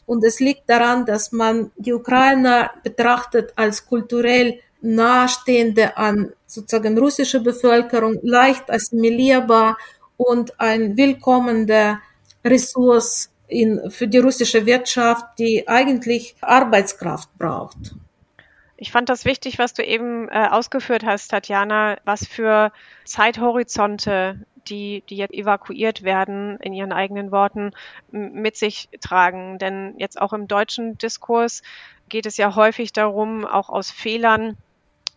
Und 0.06 0.24
es 0.24 0.40
liegt 0.40 0.62
daran, 0.66 1.04
dass 1.04 1.32
man 1.32 1.70
die 1.76 1.92
Ukrainer 1.92 2.70
betrachtet 2.82 3.52
als 3.56 3.84
kulturell 3.84 4.58
nahestehende 4.80 5.98
an 5.98 6.32
sozusagen 6.46 6.96
russische 6.96 7.40
Bevölkerung, 7.40 8.18
leicht 8.22 8.70
assimilierbar 8.70 9.76
und 10.16 10.58
ein 10.58 10.96
willkommender 10.96 12.00
Ressource 12.42 13.28
in, 13.48 13.90
für 13.90 14.08
die 14.08 14.18
russische 14.18 14.66
Wirtschaft, 14.66 15.38
die 15.38 15.68
eigentlich 15.68 16.36
Arbeitskraft 16.40 17.28
braucht. 17.38 17.94
Ich 18.76 18.90
fand 18.90 19.08
das 19.08 19.24
wichtig, 19.24 19.58
was 19.58 19.72
du 19.72 19.84
eben 19.84 20.28
äh, 20.28 20.48
ausgeführt 20.50 21.04
hast, 21.04 21.28
Tatjana, 21.28 21.96
was 22.04 22.26
für 22.26 22.72
Zeithorizonte 23.04 24.40
die, 24.68 25.04
die 25.08 25.16
jetzt 25.16 25.34
evakuiert 25.34 26.02
werden, 26.02 26.58
in 26.60 26.72
ihren 26.72 26.92
eigenen 26.92 27.30
Worten, 27.30 27.72
mit 28.10 28.56
sich 28.56 28.88
tragen. 29.00 29.58
Denn 29.58 29.94
jetzt 29.98 30.20
auch 30.20 30.32
im 30.32 30.48
deutschen 30.48 30.98
Diskurs 30.98 31.62
geht 32.08 32.26
es 32.26 32.36
ja 32.36 32.54
häufig 32.54 32.92
darum, 32.92 33.44
auch 33.44 33.68
aus 33.68 33.90
Fehlern 33.90 34.56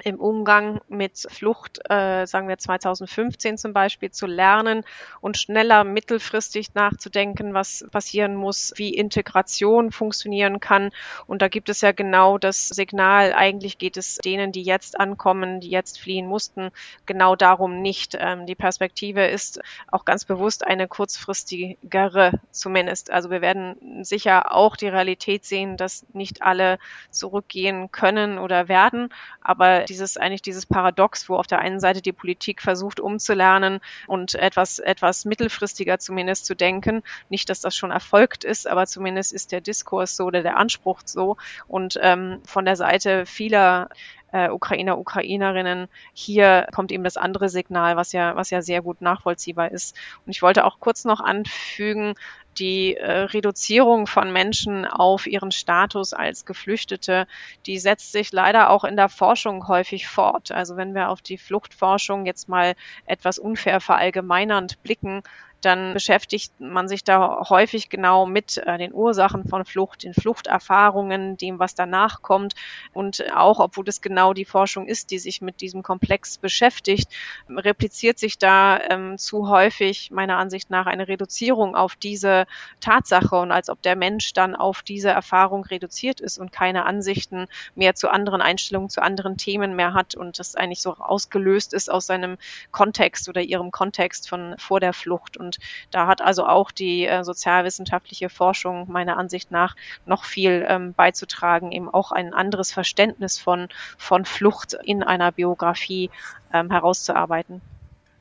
im 0.03 0.19
Umgang 0.19 0.81
mit 0.88 1.27
Flucht, 1.29 1.79
äh, 1.89 2.25
sagen 2.25 2.47
wir 2.47 2.57
2015 2.57 3.57
zum 3.57 3.73
Beispiel, 3.73 4.12
zu 4.12 4.27
lernen 4.27 4.83
und 5.21 5.38
schneller 5.38 5.83
mittelfristig 5.83 6.73
nachzudenken, 6.73 7.53
was 7.53 7.86
passieren 7.91 8.36
muss, 8.36 8.73
wie 8.75 8.93
Integration 8.93 9.91
funktionieren 9.91 10.60
kann. 10.60 10.91
Und 11.25 11.41
da 11.41 11.47
gibt 11.47 11.69
es 11.69 11.81
ja 11.81 11.91
genau 11.91 12.38
das 12.38 12.67
Signal, 12.67 13.33
eigentlich 13.33 13.77
geht 13.77 13.97
es 13.97 14.17
denen, 14.17 14.51
die 14.51 14.63
jetzt 14.63 14.99
ankommen, 14.99 15.60
die 15.60 15.69
jetzt 15.69 15.99
fliehen 15.99 16.27
mussten, 16.27 16.71
genau 17.05 17.36
darum 17.36 17.81
nicht. 17.81 18.15
Ähm, 18.19 18.45
die 18.45 18.55
Perspektive 18.55 19.25
ist 19.25 19.60
auch 19.88 20.05
ganz 20.05 20.25
bewusst 20.25 20.65
eine 20.65 20.88
kurzfristigere 20.88 22.33
zumindest. 22.51 23.12
Also 23.12 23.29
wir 23.29 23.41
werden 23.41 24.03
sicher 24.03 24.53
auch 24.53 24.75
die 24.75 24.88
Realität 24.88 25.45
sehen, 25.45 25.77
dass 25.77 26.05
nicht 26.13 26.41
alle 26.41 26.79
zurückgehen 27.10 27.91
können 27.91 28.38
oder 28.38 28.67
werden, 28.67 29.10
aber 29.41 29.87
dieses 29.88 30.17
eigentlich 30.17 30.41
dieses 30.41 30.65
Paradox, 30.65 31.30
wo 31.30 31.36
auf 31.36 31.47
der 31.47 31.60
einen 31.60 31.80
Seite 31.80 32.02
die 32.02 32.12
Politik 32.12 32.62
versucht 32.62 33.00
umzulernen 33.00 33.80
und 34.08 34.36
etwas 34.36 34.80
etwas 34.80 35.26
mittelfristiger 35.26 36.00
zumindest 36.00 36.45
zu 36.45 36.56
denken. 36.56 37.04
Nicht, 37.30 37.50
dass 37.50 37.62
das 37.62 37.76
schon 37.76 37.91
erfolgt 37.91 38.43
ist, 38.43 38.67
aber 38.67 38.86
zumindest 38.86 39.34
ist 39.34 39.52
der 39.52 39.62
Diskurs 39.62 40.15
so 40.15 40.26
oder 40.26 40.43
der 40.43 40.58
Anspruch 40.58 41.02
so. 41.06 41.38
Und 41.67 42.00
ähm, 42.02 42.41
von 42.45 42.65
der 42.65 42.76
Seite 42.76 43.26
vieler 43.26 43.89
äh, 44.32 44.50
Ukrainer, 44.50 44.97
Ukrainerinnen. 44.97 45.88
Hier 46.13 46.67
kommt 46.73 46.91
eben 46.91 47.04
das 47.04 47.17
andere 47.17 47.50
Signal, 47.50 47.95
was 47.95 48.12
ja, 48.12 48.36
was 48.36 48.50
ja 48.50 48.62
sehr 48.62 48.82
gut 48.82 49.02
nachvollziehbar 49.02 49.71
ist. 49.71 49.95
Und 50.26 50.32
ich 50.32 50.41
wollte 50.41 50.65
auch 50.65 50.80
kurz 50.80 51.06
noch 51.06 51.21
anfügen, 51.21 52.13
die 52.60 52.96
äh, 52.96 53.12
Reduzierung 53.12 54.08
von 54.08 54.32
Menschen 54.32 54.86
auf 54.86 55.28
ihren 55.28 55.52
Status 55.52 56.13
als 56.13 56.46
Geflüchtete, 56.46 57.28
die 57.65 57.80
setzt 57.80 58.12
sich 58.12 58.32
leider 58.32 58.70
auch 58.70 58.84
in 58.84 58.96
der 58.96 59.10
Forschung 59.10 59.67
häufig 59.67 60.08
fort. 60.08 60.52
Also 60.52 60.78
wenn 60.78 60.93
wir 60.93 61.10
auf 61.10 61.22
die 61.22 61.38
Fluchtforschung 61.38 62.26
jetzt 62.26 62.50
mal 62.50 62.76
etwas 63.06 63.39
unfair 63.39 63.80
verallgemeinernd 63.80 64.82
blicken, 64.84 65.24
dann 65.62 65.93
beschäftigt 65.93 66.54
man 66.60 66.88
sich 66.88 67.04
da 67.04 67.50
häufig 67.50 67.89
genau 67.89 68.26
mit 68.26 68.58
äh, 68.58 68.78
den 68.78 68.93
Ursachen 68.93 69.48
von 69.48 69.65
Flucht, 69.65 70.04
den 70.04 70.13
Fluchterfahrungen, 70.13 71.38
dem, 71.38 71.60
was 71.60 71.76
danach 71.76 72.22
kommt. 72.22 72.54
Und 72.93 73.34
auch, 73.34 73.60
obwohl 73.60 73.88
es 73.88 74.02
genau 74.02 74.34
die 74.34 74.46
Forschung 74.46 74.88
ist, 74.88 75.12
die 75.12 75.20
sich 75.20 75.41
mit 75.41 75.62
diesem 75.62 75.84
Komplex 75.84 76.38
beschäftigt, 76.38 77.10
repliziert 77.50 78.20
sich 78.20 78.38
da 78.38 78.80
ähm, 78.80 79.17
zu 79.17 79.50
häufig 79.50 80.12
meiner 80.12 80.38
Ansicht 80.38 80.70
nach 80.70 80.86
eine 80.86 81.08
Reduzierung 81.08 81.76
auf 81.76 81.96
diese 81.96 82.46
Tatsache 82.80 83.36
und 83.38 83.52
als 83.52 83.70
ob 83.70 83.82
der 83.82 83.96
Mensch 83.96 84.34
dann 84.34 84.56
auf 84.56 84.84
diese 84.84 85.10
Erfahrung 85.10 85.63
reduziert 85.65 86.20
ist 86.20 86.38
und 86.38 86.52
keine 86.52 86.86
Ansichten 86.86 87.48
mehr 87.76 87.96
zu 87.96 88.10
anderen 88.10 88.41
Einstellungen, 88.41 88.89
zu 88.89 89.02
anderen 89.02 89.38
Themen 89.38 89.76
mehr 89.76 89.93
hat 89.93 90.15
und 90.15 90.39
das 90.39 90.56
eigentlich 90.56 90.82
so 90.82 90.96
ausgelöst 90.96 91.74
ist 91.74 91.91
aus 91.91 92.06
seinem 92.06 92.38
Kontext 92.72 93.27
oder 93.29 93.42
ihrem 93.42 93.71
Kontext 93.71 94.29
von 94.29 94.56
vor 94.58 94.79
der 94.79 94.94
Flucht. 94.94 95.38
Und 95.38 95.46
und 95.48 95.58
da 95.91 96.08
hat 96.08 96.21
also 96.21 96.45
auch 96.45 96.71
die 96.71 97.06
äh, 97.06 97.23
sozialwissenschaftliche 97.23 98.29
Forschung 98.29 98.91
meiner 98.91 99.17
Ansicht 99.17 99.50
nach 99.50 99.75
noch 100.06 100.25
viel 100.25 100.65
ähm, 100.67 100.93
beizutragen, 100.93 101.71
eben 101.71 101.89
auch 101.89 102.12
ein 102.12 102.33
anderes 102.33 102.71
Verständnis 102.71 103.39
von, 103.39 103.69
von 103.98 104.25
Flucht 104.25 104.77
in 104.83 105.04
einer 105.04 105.31
Biografie 105.31 106.10
ähm, 106.54 106.69
herauszuarbeiten. 106.69 107.62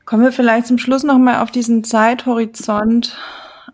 Kommen 0.05 0.23
wir 0.23 0.31
vielleicht 0.31 0.67
zum 0.67 0.77
Schluss 0.77 1.03
nochmal 1.03 1.41
auf 1.41 1.51
diesen 1.51 1.83
Zeithorizont, 1.83 3.17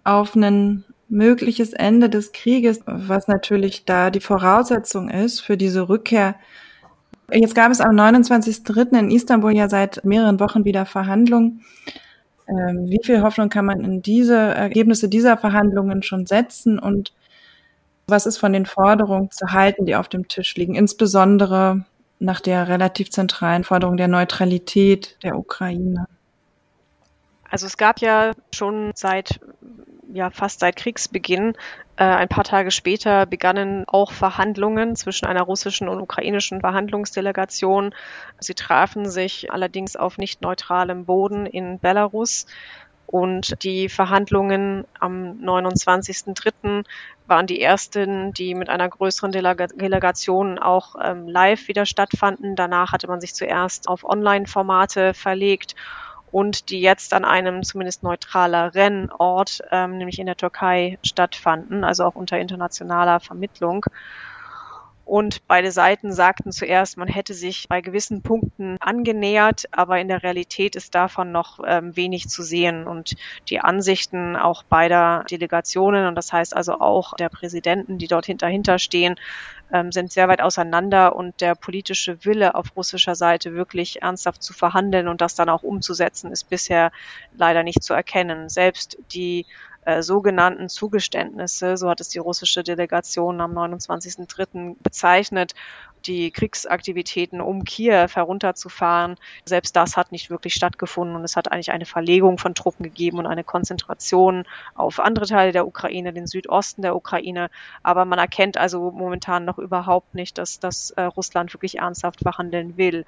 auf 0.04 0.36
ein 0.36 0.84
mögliches 1.08 1.74
Ende 1.74 2.10
des 2.10 2.32
Krieges, 2.32 2.82
was 2.88 3.28
natürlich 3.28 3.86
da 3.86 4.10
die 4.10 4.20
Voraussetzung 4.20 5.10
ist 5.10 5.42
für 5.42 5.58
diese 5.58 5.88
Rückkehr. 5.90 6.36
Jetzt 7.32 7.54
gab 7.54 7.72
es 7.72 7.82
am 7.82 7.96
29.03. 7.96 8.98
in 8.98 9.12
Istanbul 9.12 9.56
ja 9.56 9.70
seit 9.70 10.04
mehreren 10.04 10.40
Wochen 10.40 10.66
wieder 10.66 10.88
Verhandlungen. 10.88 11.62
Ähm, 12.48 12.90
wie 12.90 13.00
viel 13.04 13.22
Hoffnung 13.22 13.50
kann 13.50 13.66
man 13.66 13.82
in 13.84 14.02
diese 14.02 14.38
Ergebnisse 14.38 15.10
dieser 15.10 15.38
Verhandlungen 15.38 16.04
schon 16.04 16.26
setzen 16.26 16.80
und 16.80 17.14
was 18.08 18.26
ist 18.26 18.38
von 18.38 18.52
den 18.52 18.66
Forderungen 18.66 19.32
zu 19.32 19.52
halten, 19.52 19.86
die 19.86 19.96
auf 19.96 20.10
dem 20.10 20.28
Tisch 20.28 20.56
liegen, 20.56 20.76
insbesondere 20.76 21.86
nach 22.20 22.42
der 22.42 22.68
relativ 22.68 23.10
zentralen 23.12 23.64
Forderung 23.64 23.98
der 23.98 24.10
Neutralität 24.10 25.18
der 25.24 25.38
Ukraine? 25.38 26.08
Also 27.50 27.66
es 27.66 27.78
gab 27.78 28.00
ja 28.00 28.32
schon 28.52 28.92
seit 28.96 29.40
ja 30.12 30.30
fast 30.30 30.60
seit 30.60 30.76
Kriegsbeginn. 30.76 31.54
Äh, 31.96 32.06
ein 32.06 32.28
paar 32.28 32.44
Tage 32.44 32.72
später 32.72 33.26
begannen 33.26 33.86
auch 33.88 34.12
Verhandlungen 34.12 34.96
zwischen 34.96 35.26
einer 35.28 35.44
russischen 35.44 35.88
und 35.88 36.02
ukrainischen 36.02 36.62
Verhandlungsdelegation. 36.62 37.94
Sie 38.40 38.56
trafen 38.56 39.10
sich 39.10 39.52
allerdings 39.52 39.96
auf 39.96 40.18
nicht 40.18 40.42
neutralem 40.42 41.06
Boden 41.06 41.46
in 41.46 41.80
Belarus. 41.80 42.48
Und 43.06 43.64
die 43.64 43.90
Verhandlungen 43.90 44.86
am 45.00 45.40
29.03. 45.44 46.84
waren 47.28 47.46
die 47.46 47.62
ersten, 47.62 48.34
die 48.34 48.56
mit 48.56 48.70
einer 48.70 48.90
größeren 48.90 49.32
Delega 49.32 49.68
Delegation 49.68 50.58
auch 50.58 50.96
ähm, 51.00 51.28
live 51.28 51.68
wieder 51.68 51.86
stattfanden. 51.86 52.56
Danach 52.56 52.92
hatte 52.92 53.08
man 53.08 53.22
sich 53.22 53.36
zuerst 53.36 53.88
auf 53.88 54.04
Online-Formate 54.04 55.14
verlegt 55.14 55.76
und 56.34 56.72
die 56.72 56.82
jetzt 56.82 57.14
an 57.14 57.26
einem 57.26 57.62
zumindest 57.62 58.02
neutraleren 58.02 59.12
Ort, 59.12 59.62
ähm, 59.70 60.00
nämlich 60.00 60.18
in 60.18 60.26
der 60.26 60.36
Türkei, 60.36 60.98
stattfanden, 61.04 61.84
also 61.84 62.06
auch 62.06 62.16
unter 62.16 62.40
internationaler 62.40 63.20
Vermittlung. 63.20 63.86
Und 65.06 65.46
beide 65.48 65.72
Seiten 65.72 66.14
sagten 66.14 66.52
zuerst, 66.52 66.98
man 66.98 67.10
hätte 67.10 67.34
sich 67.34 67.68
bei 67.68 67.82
gewissen 67.82 68.22
Punkten 68.22 68.78
angenähert, 68.80 69.66
aber 69.72 70.00
in 70.00 70.08
der 70.08 70.24
Realität 70.24 70.76
ist 70.76 70.96
davon 70.96 71.32
noch 71.32 71.60
ähm, 71.66 71.96
wenig 71.96 72.30
zu 72.30 72.42
sehen. 72.42 72.88
Und 72.88 73.16
die 73.50 73.60
Ansichten 73.60 74.38
auch 74.38 74.64
beider 74.64 75.26
Delegationen, 75.30 76.08
und 76.08 76.16
das 76.16 76.32
heißt 76.32 76.56
also 76.56 76.80
auch 76.80 77.16
der 77.16 77.30
Präsidenten, 77.30 77.98
die 77.98 78.08
dort 78.08 78.30
dahinter 78.42 78.80
stehen, 78.80 79.16
ähm, 79.74 79.92
sind 79.92 80.12
sehr 80.12 80.30
weit 80.30 80.42
auseinander 80.42 81.16
und 81.16 81.42
der 81.42 81.56
politische 81.56 82.24
Wille 82.24 82.56
auf 82.56 82.76
russischer 82.76 83.16
Seite 83.16 83.54
wirklich 83.54 84.02
ernsthaft 84.02 84.42
zu 84.42 84.54
verhandeln 84.54 85.08
und 85.10 85.20
das 85.20 85.36
dann 85.36 85.50
auch 85.50 85.64
umzusetzen, 85.64 86.32
ist 86.32 86.50
bisher 86.50 86.92
leider 87.36 87.64
nicht 87.64 87.84
zu 87.84 87.94
erkennen. 87.94 88.48
Selbst 88.50 88.98
die 89.12 89.46
äh, 89.86 90.02
sogenannten 90.02 90.70
Zugeständnisse, 90.70 91.78
so 91.78 91.90
hat 91.90 92.02
es 92.02 92.10
die 92.10 92.20
russische 92.20 92.64
Delegation 92.64 93.42
am 93.42 93.58
29.03. 93.58 94.76
bezeichnet, 94.82 95.54
die 96.06 96.32
Kriegsaktivitäten 96.32 97.42
um 97.42 97.64
Kiew 97.64 98.10
herunterzufahren. 98.14 99.16
Selbst 99.46 99.76
das 99.76 99.98
hat 99.98 100.12
nicht 100.12 100.30
wirklich 100.30 100.54
stattgefunden 100.54 101.16
und 101.16 101.24
es 101.24 101.36
hat 101.36 101.52
eigentlich 101.52 101.72
eine 101.72 101.86
Verlegung 101.86 102.38
von 102.38 102.56
Truppen 102.56 102.84
gegeben 102.84 103.18
und 103.20 103.28
eine 103.28 103.44
Konzentration 103.44 104.46
auf 104.76 105.00
andere 105.00 105.26
Teile 105.26 105.52
der 105.52 105.68
Ukraine, 105.68 106.14
den 106.14 106.28
Südosten 106.28 106.82
der 106.82 106.96
Ukraine. 106.96 107.50
Aber 107.82 108.06
man 108.06 108.20
erkennt 108.20 108.58
also 108.58 108.92
momentan 108.92 109.46
noch 109.46 109.58
überhaupt 109.58 110.16
nicht, 110.16 110.38
dass, 110.38 110.60
dass 110.60 110.92
äh, 110.92 111.04
Russland 111.04 111.54
wirklich 111.54 111.80
ernsthaft 111.80 112.22
verhandeln 112.22 112.78
will. 112.78 113.06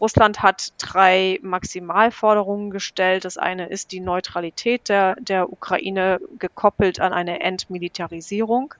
Russland 0.00 0.42
hat 0.42 0.72
drei 0.78 1.38
Maximalforderungen 1.42 2.70
gestellt. 2.70 3.24
Das 3.24 3.38
eine 3.38 3.66
ist 3.66 3.92
die 3.92 4.00
Neutralität 4.00 4.88
der, 4.88 5.16
der 5.20 5.52
Ukraine 5.52 6.20
gekoppelt 6.38 7.00
an 7.00 7.12
eine 7.12 7.40
Entmilitarisierung. 7.40 8.74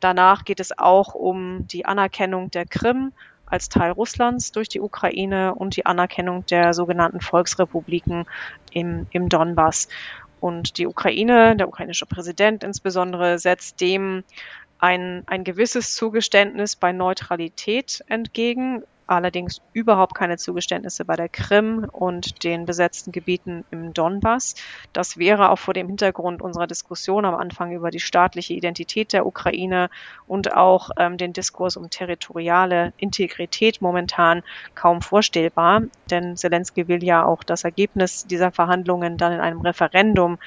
Danach 0.00 0.44
geht 0.44 0.60
es 0.60 0.78
auch 0.78 1.14
um 1.14 1.66
die 1.68 1.86
Anerkennung 1.86 2.50
der 2.50 2.66
Krim 2.66 3.12
als 3.46 3.68
Teil 3.68 3.92
Russlands 3.92 4.52
durch 4.52 4.68
die 4.68 4.80
Ukraine 4.80 5.54
und 5.54 5.76
die 5.76 5.86
Anerkennung 5.86 6.44
der 6.46 6.74
sogenannten 6.74 7.20
Volksrepubliken 7.20 8.26
im, 8.72 9.06
im 9.10 9.28
Donbass. 9.28 9.88
Und 10.40 10.78
die 10.78 10.86
Ukraine, 10.86 11.56
der 11.56 11.68
ukrainische 11.68 12.06
Präsident 12.06 12.64
insbesondere, 12.64 13.38
setzt 13.38 13.80
dem 13.80 14.24
ein, 14.78 15.22
ein 15.26 15.44
gewisses 15.44 15.94
Zugeständnis 15.94 16.76
bei 16.76 16.92
Neutralität 16.92 18.04
entgegen, 18.08 18.82
allerdings 19.06 19.60
überhaupt 19.72 20.14
keine 20.14 20.36
Zugeständnisse 20.36 21.04
bei 21.04 21.16
der 21.16 21.28
Krim 21.28 21.86
und 21.90 22.42
den 22.44 22.66
besetzten 22.66 23.12
Gebieten 23.12 23.64
im 23.70 23.92
Donbass. 23.92 24.54
Das 24.92 25.16
wäre 25.16 25.50
auch 25.50 25.58
vor 25.58 25.74
dem 25.74 25.86
Hintergrund 25.86 26.42
unserer 26.42 26.66
Diskussion 26.66 27.24
am 27.24 27.34
Anfang 27.34 27.72
über 27.72 27.90
die 27.90 28.00
staatliche 28.00 28.54
Identität 28.54 29.12
der 29.12 29.26
Ukraine 29.26 29.90
und 30.26 30.54
auch 30.54 30.90
ähm, 30.98 31.18
den 31.18 31.32
Diskurs 31.32 31.76
um 31.76 31.90
territoriale 31.90 32.92
Integrität 32.96 33.80
momentan 33.80 34.42
kaum 34.74 35.02
vorstellbar. 35.02 35.82
Denn 36.10 36.36
Zelensky 36.36 36.88
will 36.88 37.04
ja 37.04 37.24
auch 37.24 37.44
das 37.44 37.64
Ergebnis 37.64 38.26
dieser 38.26 38.50
Verhandlungen 38.50 39.16
dann 39.16 39.32
in 39.32 39.40
einem 39.40 39.60
Referendum 39.60 40.38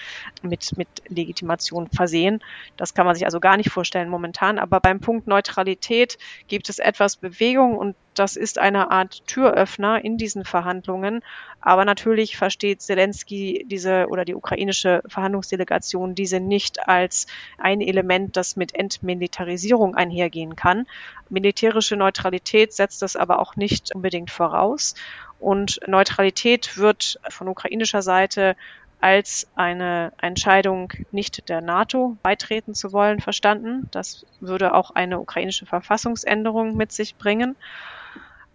mit, 0.41 0.77
mit 0.77 0.87
Legitimation 1.07 1.87
versehen. 1.89 2.43
Das 2.77 2.93
kann 2.93 3.05
man 3.05 3.15
sich 3.15 3.25
also 3.25 3.39
gar 3.39 3.57
nicht 3.57 3.69
vorstellen 3.69 4.09
momentan. 4.09 4.59
Aber 4.59 4.79
beim 4.79 4.99
Punkt 4.99 5.27
Neutralität 5.27 6.17
gibt 6.47 6.69
es 6.69 6.79
etwas 6.79 7.15
Bewegung 7.15 7.77
und 7.77 7.95
das 8.19 8.35
ist 8.35 8.59
eine 8.59 8.91
Art 8.91 9.25
Türöffner 9.27 10.03
in 10.03 10.17
diesen 10.17 10.43
Verhandlungen. 10.43 11.21
Aber 11.61 11.85
natürlich 11.85 12.35
versteht 12.35 12.81
Zelensky 12.81 13.65
diese 13.65 14.07
oder 14.09 14.25
die 14.25 14.35
ukrainische 14.35 15.01
Verhandlungsdelegation 15.07 16.15
diese 16.15 16.41
nicht 16.41 16.87
als 16.87 17.27
ein 17.57 17.79
Element, 17.79 18.35
das 18.35 18.57
mit 18.57 18.75
Entmilitarisierung 18.75 19.95
einhergehen 19.95 20.57
kann. 20.57 20.85
Militärische 21.29 21.95
Neutralität 21.95 22.73
setzt 22.73 23.01
das 23.01 23.15
aber 23.15 23.39
auch 23.39 23.55
nicht 23.55 23.95
unbedingt 23.95 24.31
voraus. 24.31 24.95
Und 25.39 25.79
Neutralität 25.87 26.77
wird 26.77 27.21
von 27.29 27.47
ukrainischer 27.47 28.01
Seite 28.01 28.57
als 28.99 29.47
eine 29.55 30.11
Entscheidung 30.21 30.91
nicht 31.11 31.47
der 31.47 31.61
NATO 31.61 32.17
beitreten 32.21 32.73
zu 32.75 32.91
wollen 32.91 33.21
verstanden. 33.21 33.87
Das 33.91 34.25
würde 34.41 34.73
auch 34.73 34.91
eine 34.91 35.21
ukrainische 35.21 35.65
Verfassungsänderung 35.65 36.75
mit 36.75 36.91
sich 36.91 37.15
bringen. 37.15 37.55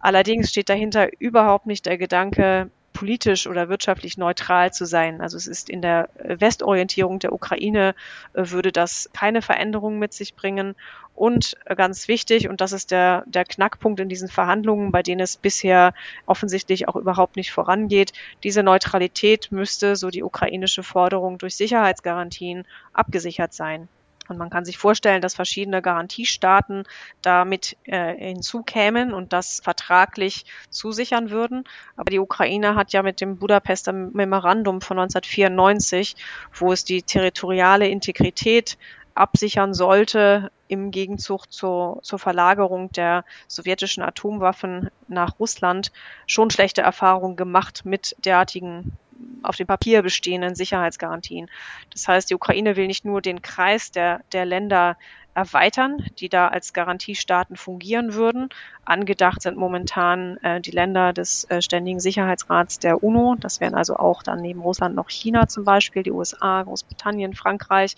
Allerdings 0.05 0.51
steht 0.51 0.69
dahinter 0.69 1.09
überhaupt 1.17 1.65
nicht 1.65 1.87
der 1.87 1.97
Gedanke, 1.97 2.69
politisch 2.93 3.47
oder 3.47 3.69
wirtschaftlich 3.69 4.19
neutral 4.19 4.71
zu 4.71 4.85
sein. 4.85 5.19
Also 5.19 5.35
es 5.35 5.47
ist 5.47 5.67
in 5.67 5.81
der 5.81 6.09
Westorientierung 6.23 7.17
der 7.17 7.33
Ukraine 7.33 7.95
äh, 8.35 8.43
würde 8.51 8.71
das 8.71 9.09
keine 9.13 9.41
Veränderungen 9.41 9.97
mit 9.97 10.13
sich 10.13 10.35
bringen. 10.35 10.75
Und 11.15 11.57
ganz 11.75 12.07
wichtig, 12.07 12.47
und 12.47 12.61
das 12.61 12.71
ist 12.71 12.91
der, 12.91 13.23
der 13.25 13.45
Knackpunkt 13.45 13.99
in 13.99 14.07
diesen 14.07 14.29
Verhandlungen, 14.29 14.91
bei 14.91 15.01
denen 15.01 15.21
es 15.21 15.37
bisher 15.37 15.95
offensichtlich 16.27 16.87
auch 16.87 16.97
überhaupt 16.97 17.35
nicht 17.35 17.51
vorangeht, 17.51 18.13
diese 18.43 18.61
Neutralität 18.61 19.51
müsste, 19.51 19.95
so 19.95 20.11
die 20.11 20.21
ukrainische 20.21 20.83
Forderung, 20.83 21.39
durch 21.39 21.55
Sicherheitsgarantien 21.55 22.67
abgesichert 22.93 23.55
sein. 23.55 23.87
Und 24.27 24.37
man 24.37 24.49
kann 24.49 24.65
sich 24.65 24.77
vorstellen, 24.77 25.21
dass 25.21 25.35
verschiedene 25.35 25.81
Garantiestaaten 25.81 26.83
damit 27.21 27.77
äh, 27.83 28.15
hinzukämen 28.15 29.13
und 29.13 29.33
das 29.33 29.61
vertraglich 29.63 30.45
zusichern 30.69 31.29
würden. 31.29 31.63
Aber 31.95 32.09
die 32.09 32.19
Ukraine 32.19 32.75
hat 32.75 32.93
ja 32.93 33.03
mit 33.03 33.21
dem 33.21 33.37
Budapester 33.37 33.93
Memorandum 33.93 34.81
von 34.81 34.99
1994, 34.99 36.15
wo 36.53 36.71
es 36.71 36.83
die 36.83 37.03
territoriale 37.03 37.87
Integrität 37.87 38.77
absichern 39.15 39.73
sollte 39.73 40.51
im 40.67 40.91
Gegenzug 40.91 41.51
zur, 41.51 41.99
zur 42.01 42.19
Verlagerung 42.19 42.91
der 42.91 43.23
sowjetischen 43.47 44.03
Atomwaffen 44.03 44.89
nach 45.07 45.39
Russland, 45.39 45.91
schon 46.27 46.49
schlechte 46.49 46.81
Erfahrungen 46.81 47.35
gemacht 47.35 47.85
mit 47.85 48.15
derartigen 48.25 48.97
auf 49.43 49.55
dem 49.55 49.67
Papier 49.67 50.01
bestehenden 50.01 50.55
Sicherheitsgarantien. 50.55 51.49
Das 51.91 52.07
heißt, 52.07 52.29
die 52.29 52.35
Ukraine 52.35 52.75
will 52.75 52.87
nicht 52.87 53.05
nur 53.05 53.21
den 53.21 53.41
Kreis 53.41 53.91
der, 53.91 54.21
der 54.31 54.45
Länder 54.45 54.97
erweitern, 55.35 55.97
die 56.17 56.29
da 56.29 56.47
als 56.47 56.73
Garantiestaaten 56.73 57.57
fungieren 57.57 58.13
würden. 58.13 58.49
Angedacht 58.85 59.41
sind 59.41 59.57
momentan 59.57 60.37
äh, 60.37 60.61
die 60.61 60.71
Länder 60.71 61.11
des 61.11 61.43
äh, 61.49 61.61
Ständigen 61.61 61.99
Sicherheitsrats 61.99 62.79
der 62.79 63.03
UNO. 63.03 63.35
Das 63.37 63.59
wären 63.59 63.75
also 63.75 63.97
auch 63.97 64.23
dann 64.23 64.41
neben 64.41 64.61
Russland 64.61 64.95
noch 64.95 65.09
China 65.09 65.47
zum 65.47 65.65
Beispiel, 65.65 66.03
die 66.03 66.11
USA, 66.11 66.63
Großbritannien, 66.63 67.35
Frankreich. 67.35 67.97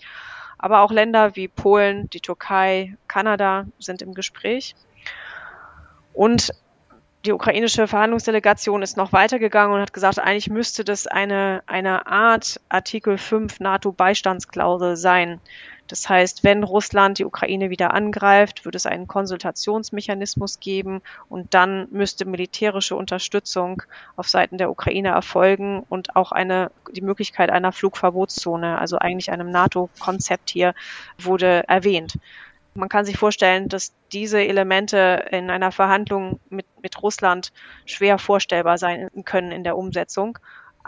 Aber 0.58 0.80
auch 0.80 0.90
Länder 0.90 1.36
wie 1.36 1.46
Polen, 1.46 2.10
die 2.10 2.20
Türkei, 2.20 2.96
Kanada 3.06 3.66
sind 3.78 4.02
im 4.02 4.14
Gespräch. 4.14 4.74
Und 6.12 6.52
die 7.28 7.34
ukrainische 7.34 7.86
Verhandlungsdelegation 7.86 8.80
ist 8.80 8.96
noch 8.96 9.12
weitergegangen 9.12 9.74
und 9.74 9.82
hat 9.82 9.92
gesagt, 9.92 10.18
eigentlich 10.18 10.48
müsste 10.48 10.82
das 10.82 11.06
eine, 11.06 11.62
eine 11.66 12.06
Art 12.06 12.58
Artikel 12.70 13.18
5 13.18 13.60
NATO-Beistandsklausel 13.60 14.96
sein. 14.96 15.38
Das 15.88 16.08
heißt, 16.08 16.42
wenn 16.42 16.64
Russland 16.64 17.18
die 17.18 17.26
Ukraine 17.26 17.68
wieder 17.68 17.92
angreift, 17.92 18.64
würde 18.64 18.76
es 18.76 18.86
einen 18.86 19.06
Konsultationsmechanismus 19.06 20.58
geben 20.58 21.02
und 21.28 21.52
dann 21.52 21.88
müsste 21.90 22.24
militärische 22.24 22.96
Unterstützung 22.96 23.82
auf 24.16 24.26
Seiten 24.26 24.56
der 24.56 24.70
Ukraine 24.70 25.08
erfolgen 25.08 25.84
und 25.90 26.16
auch 26.16 26.32
eine, 26.32 26.70
die 26.92 27.02
Möglichkeit 27.02 27.50
einer 27.50 27.72
Flugverbotszone, 27.72 28.78
also 28.78 28.98
eigentlich 28.98 29.30
einem 29.30 29.50
NATO-Konzept 29.50 30.48
hier, 30.48 30.74
wurde 31.18 31.68
erwähnt. 31.68 32.18
Man 32.78 32.88
kann 32.88 33.04
sich 33.04 33.16
vorstellen, 33.16 33.68
dass 33.68 33.92
diese 34.12 34.38
Elemente 34.40 35.26
in 35.32 35.50
einer 35.50 35.72
Verhandlung 35.72 36.38
mit, 36.48 36.64
mit 36.80 37.02
Russland 37.02 37.50
schwer 37.86 38.18
vorstellbar 38.18 38.78
sein 38.78 39.08
können 39.24 39.50
in 39.50 39.64
der 39.64 39.76
Umsetzung. 39.76 40.38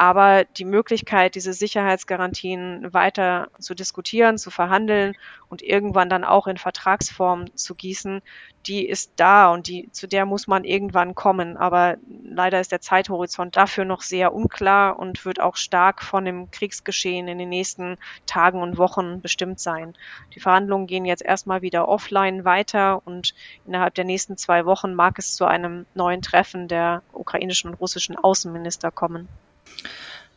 Aber 0.00 0.44
die 0.44 0.64
Möglichkeit, 0.64 1.34
diese 1.34 1.52
Sicherheitsgarantien 1.52 2.94
weiter 2.94 3.48
zu 3.58 3.74
diskutieren, 3.74 4.38
zu 4.38 4.50
verhandeln 4.50 5.14
und 5.50 5.60
irgendwann 5.60 6.08
dann 6.08 6.24
auch 6.24 6.46
in 6.46 6.56
Vertragsform 6.56 7.54
zu 7.54 7.74
gießen, 7.74 8.22
die 8.66 8.88
ist 8.88 9.12
da 9.16 9.52
und 9.52 9.68
die, 9.68 9.92
zu 9.92 10.08
der 10.08 10.24
muss 10.24 10.46
man 10.46 10.64
irgendwann 10.64 11.14
kommen. 11.14 11.58
Aber 11.58 11.98
leider 12.24 12.60
ist 12.60 12.72
der 12.72 12.80
Zeithorizont 12.80 13.58
dafür 13.58 13.84
noch 13.84 14.00
sehr 14.00 14.32
unklar 14.32 14.98
und 14.98 15.26
wird 15.26 15.38
auch 15.38 15.56
stark 15.56 16.02
von 16.02 16.24
dem 16.24 16.50
Kriegsgeschehen 16.50 17.28
in 17.28 17.36
den 17.36 17.50
nächsten 17.50 17.98
Tagen 18.24 18.62
und 18.62 18.78
Wochen 18.78 19.20
bestimmt 19.20 19.60
sein. 19.60 19.92
Die 20.34 20.40
Verhandlungen 20.40 20.86
gehen 20.86 21.04
jetzt 21.04 21.22
erstmal 21.22 21.60
wieder 21.60 21.88
offline 21.88 22.46
weiter 22.46 23.02
und 23.06 23.34
innerhalb 23.66 23.92
der 23.96 24.04
nächsten 24.04 24.38
zwei 24.38 24.64
Wochen 24.64 24.94
mag 24.94 25.18
es 25.18 25.34
zu 25.34 25.44
einem 25.44 25.84
neuen 25.92 26.22
Treffen 26.22 26.68
der 26.68 27.02
ukrainischen 27.12 27.68
und 27.68 27.80
russischen 27.82 28.16
Außenminister 28.16 28.90
kommen. 28.90 29.28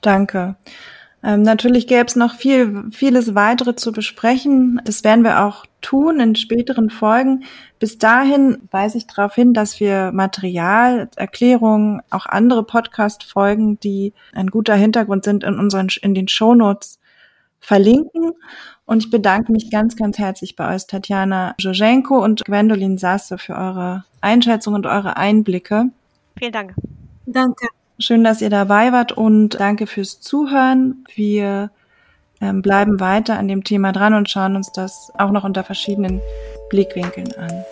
Danke. 0.01 0.55
Ähm, 1.23 1.41
natürlich 1.41 1.87
gäbe 1.87 2.05
es 2.05 2.17
noch 2.17 2.35
viel, 2.35 2.83
vieles 2.91 3.33
weitere 3.33 3.75
zu 3.75 3.93
besprechen. 3.93 4.81
Das 4.83 5.05
werden 5.05 5.23
wir 5.23 5.45
auch 5.45 5.65
tun 5.81 6.19
in 6.19 6.35
späteren 6.35 6.89
Folgen. 6.89 7.45
Bis 7.79 7.97
dahin 7.97 8.57
weise 8.71 8.97
ich 8.97 9.07
darauf 9.07 9.33
hin, 9.33 9.53
dass 9.53 9.79
wir 9.79 10.11
Material, 10.11 11.09
Erklärungen, 11.15 12.01
auch 12.09 12.25
andere 12.25 12.63
Podcast-Folgen, 12.63 13.79
die 13.79 14.13
ein 14.33 14.47
guter 14.47 14.75
Hintergrund 14.75 15.23
sind, 15.23 15.45
in 15.45 15.57
unseren, 15.57 15.87
in 16.01 16.13
den 16.13 16.27
Shownotes 16.27 16.99
verlinken. 17.61 18.33
Und 18.85 19.05
ich 19.05 19.09
bedanke 19.09 19.53
mich 19.53 19.71
ganz, 19.71 19.95
ganz 19.95 20.17
herzlich 20.17 20.57
bei 20.57 20.75
euch, 20.75 20.87
Tatjana 20.87 21.55
Jojenko 21.57 22.21
und 22.21 22.43
Gwendolin 22.43 22.97
Sasse, 22.97 23.37
für 23.37 23.55
eure 23.55 24.03
Einschätzung 24.19 24.73
und 24.73 24.85
eure 24.85 25.15
Einblicke. 25.15 25.85
Vielen 26.37 26.51
Dank. 26.51 26.73
Danke. 27.25 27.67
Schön, 28.03 28.25
dass 28.25 28.41
ihr 28.41 28.49
dabei 28.49 28.91
wart 28.91 29.13
und 29.13 29.61
danke 29.61 29.87
fürs 29.87 30.19
Zuhören. 30.19 31.05
Wir 31.15 31.71
ähm, 32.41 32.61
bleiben 32.61 32.99
weiter 32.99 33.39
an 33.39 33.47
dem 33.47 33.63
Thema 33.63 33.93
dran 33.93 34.13
und 34.13 34.29
schauen 34.29 34.57
uns 34.57 34.73
das 34.73 35.09
auch 35.17 35.31
noch 35.31 35.45
unter 35.45 35.63
verschiedenen 35.63 36.19
Blickwinkeln 36.69 37.31
an. 37.37 37.63